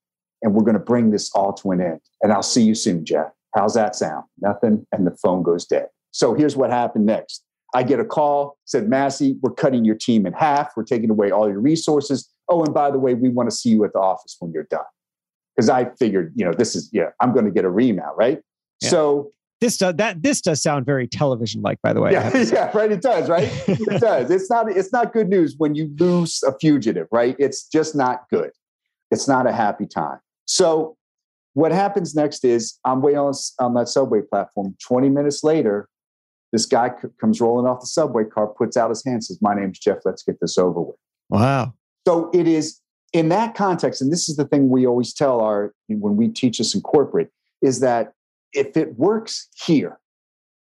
And 0.41 0.53
we're 0.53 0.63
going 0.63 0.73
to 0.73 0.79
bring 0.79 1.11
this 1.11 1.31
all 1.35 1.53
to 1.53 1.71
an 1.71 1.81
end. 1.81 2.01
And 2.23 2.33
I'll 2.33 2.41
see 2.43 2.63
you 2.63 2.73
soon, 2.73 3.05
Jeff. 3.05 3.31
How's 3.55 3.75
that 3.75 3.95
sound? 3.95 4.25
Nothing. 4.39 4.85
And 4.91 5.05
the 5.05 5.15
phone 5.21 5.43
goes 5.43 5.65
dead. 5.65 5.87
So 6.11 6.33
here's 6.33 6.55
what 6.55 6.71
happened 6.71 7.05
next. 7.05 7.43
I 7.73 7.83
get 7.83 7.99
a 7.99 8.05
call, 8.05 8.57
said, 8.65 8.89
Massey, 8.89 9.37
we're 9.41 9.53
cutting 9.53 9.85
your 9.85 9.95
team 9.95 10.25
in 10.25 10.33
half. 10.33 10.71
We're 10.75 10.83
taking 10.83 11.09
away 11.09 11.31
all 11.31 11.47
your 11.47 11.59
resources. 11.59 12.29
Oh, 12.49 12.63
and 12.63 12.73
by 12.73 12.89
the 12.89 12.97
way, 12.97 13.13
we 13.13 13.29
want 13.29 13.49
to 13.49 13.55
see 13.55 13.69
you 13.69 13.83
at 13.85 13.93
the 13.93 13.99
office 13.99 14.35
when 14.39 14.51
you're 14.51 14.67
done. 14.69 14.85
Because 15.55 15.69
I 15.69 15.89
figured, 15.99 16.33
you 16.35 16.45
know, 16.45 16.53
this 16.53 16.75
is, 16.75 16.89
yeah, 16.91 17.09
I'm 17.21 17.33
going 17.33 17.45
to 17.45 17.51
get 17.51 17.65
a 17.65 17.69
ream 17.69 17.99
out, 17.99 18.17
right? 18.17 18.39
Yeah. 18.81 18.89
So, 18.89 19.31
This 19.61 19.77
does 19.77 19.95
that 19.95 20.23
this 20.23 20.41
does 20.41 20.61
sound 20.61 20.85
very 20.85 21.05
television 21.07 21.61
like, 21.61 21.81
by 21.81 21.93
the 21.93 22.01
way. 22.01 22.13
Yeah, 22.13 22.21
have 22.23 22.33
to 22.33 22.45
say. 22.45 22.55
yeah, 22.55 22.71
right. 22.75 22.91
It 22.91 23.01
does, 23.01 23.29
right? 23.29 23.51
It 23.67 24.01
does. 24.01 24.31
It's 24.31 24.49
not, 24.49 24.71
it's 24.71 24.91
not 24.91 25.13
good 25.13 25.29
news 25.29 25.55
when 25.57 25.75
you 25.75 25.93
lose 25.99 26.41
a 26.43 26.57
fugitive, 26.59 27.07
right? 27.11 27.35
It's 27.37 27.67
just 27.67 27.95
not 27.95 28.21
good. 28.31 28.51
It's 29.11 29.27
not 29.27 29.47
a 29.47 29.51
happy 29.51 29.85
time. 29.85 30.19
So, 30.45 30.95
what 31.53 31.71
happens 31.71 32.15
next 32.15 32.45
is 32.45 32.79
I'm 32.85 33.01
waiting 33.01 33.19
on, 33.19 33.33
on 33.59 33.73
that 33.73 33.89
subway 33.89 34.21
platform. 34.21 34.75
20 34.87 35.09
minutes 35.09 35.43
later, 35.43 35.89
this 36.51 36.65
guy 36.65 36.89
c- 37.01 37.09
comes 37.19 37.39
rolling 37.39 37.67
off 37.67 37.81
the 37.81 37.87
subway 37.87 38.23
car, 38.23 38.47
puts 38.47 38.77
out 38.77 38.89
his 38.89 39.03
hand, 39.05 39.23
says, 39.23 39.39
My 39.41 39.53
name's 39.53 39.79
Jeff. 39.79 39.99
Let's 40.05 40.23
get 40.23 40.39
this 40.39 40.57
over 40.57 40.81
with. 40.81 40.95
Wow. 41.29 41.73
So 42.07 42.29
it 42.33 42.47
is 42.47 42.81
in 43.13 43.29
that 43.29 43.55
context, 43.55 44.01
and 44.01 44.11
this 44.11 44.29
is 44.29 44.35
the 44.35 44.45
thing 44.45 44.69
we 44.69 44.85
always 44.85 45.13
tell 45.13 45.41
our 45.41 45.73
when 45.87 46.15
we 46.15 46.27
teach 46.27 46.57
this 46.57 46.75
in 46.75 46.81
corporate, 46.81 47.31
is 47.61 47.79
that 47.81 48.13
if 48.53 48.75
it 48.77 48.97
works 48.97 49.47
here, 49.65 49.99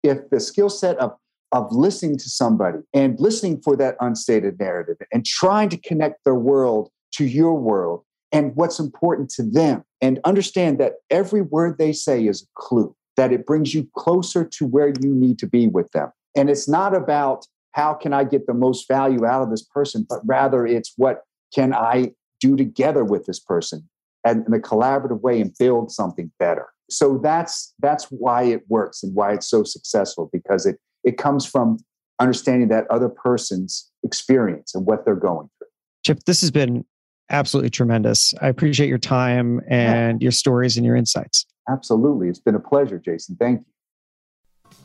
if 0.02 0.30
the 0.30 0.40
skill 0.40 0.68
set 0.68 0.96
of 0.98 1.16
of 1.52 1.70
listening 1.70 2.18
to 2.18 2.28
somebody 2.28 2.78
and 2.92 3.18
listening 3.20 3.60
for 3.62 3.76
that 3.76 3.96
unstated 4.00 4.58
narrative 4.58 4.96
and 5.12 5.24
trying 5.24 5.68
to 5.68 5.78
connect 5.78 6.24
their 6.24 6.34
world 6.34 6.90
to 7.12 7.24
your 7.24 7.54
world 7.54 8.02
and 8.32 8.54
what's 8.56 8.80
important 8.80 9.30
to 9.30 9.42
them 9.42 9.84
and 10.02 10.18
understand 10.24 10.78
that 10.78 10.94
every 11.08 11.40
word 11.40 11.78
they 11.78 11.92
say 11.92 12.26
is 12.26 12.42
a 12.42 12.46
clue 12.60 12.94
that 13.16 13.32
it 13.32 13.46
brings 13.46 13.74
you 13.74 13.88
closer 13.96 14.44
to 14.44 14.66
where 14.66 14.88
you 14.88 15.14
need 15.14 15.38
to 15.38 15.46
be 15.46 15.66
with 15.66 15.90
them. 15.92 16.10
And 16.36 16.50
it's 16.50 16.68
not 16.68 16.94
about 16.94 17.46
how 17.72 17.92
can 17.92 18.14
i 18.14 18.24
get 18.24 18.46
the 18.46 18.54
most 18.54 18.88
value 18.88 19.26
out 19.26 19.42
of 19.42 19.50
this 19.50 19.62
person 19.62 20.06
but 20.08 20.20
rather 20.24 20.66
it's 20.66 20.94
what 20.96 21.24
can 21.54 21.74
i 21.74 22.10
do 22.40 22.56
together 22.56 23.04
with 23.04 23.26
this 23.26 23.38
person 23.38 23.88
and 24.24 24.46
in 24.46 24.54
a 24.54 24.58
collaborative 24.58 25.20
way 25.20 25.40
and 25.40 25.54
build 25.58 25.90
something 25.90 26.30
better. 26.38 26.66
So 26.90 27.18
that's 27.18 27.74
that's 27.80 28.04
why 28.04 28.44
it 28.44 28.62
works 28.68 29.02
and 29.02 29.14
why 29.14 29.34
it's 29.34 29.48
so 29.48 29.64
successful 29.64 30.28
because 30.32 30.66
it 30.66 30.78
it 31.04 31.18
comes 31.18 31.46
from 31.46 31.78
understanding 32.20 32.68
that 32.68 32.86
other 32.90 33.08
person's 33.08 33.90
experience 34.02 34.74
and 34.74 34.86
what 34.86 35.04
they're 35.04 35.14
going 35.14 35.48
through. 35.58 35.68
Chip 36.04 36.24
this 36.26 36.40
has 36.40 36.50
been 36.50 36.84
absolutely 37.30 37.70
tremendous 37.70 38.34
i 38.40 38.48
appreciate 38.48 38.88
your 38.88 38.98
time 38.98 39.60
and 39.68 40.20
yeah. 40.20 40.26
your 40.26 40.32
stories 40.32 40.76
and 40.76 40.86
your 40.86 40.96
insights 40.96 41.46
absolutely 41.68 42.28
it's 42.28 42.40
been 42.40 42.54
a 42.54 42.60
pleasure 42.60 42.98
jason 42.98 43.36
thank 43.38 43.60
you 43.60 43.66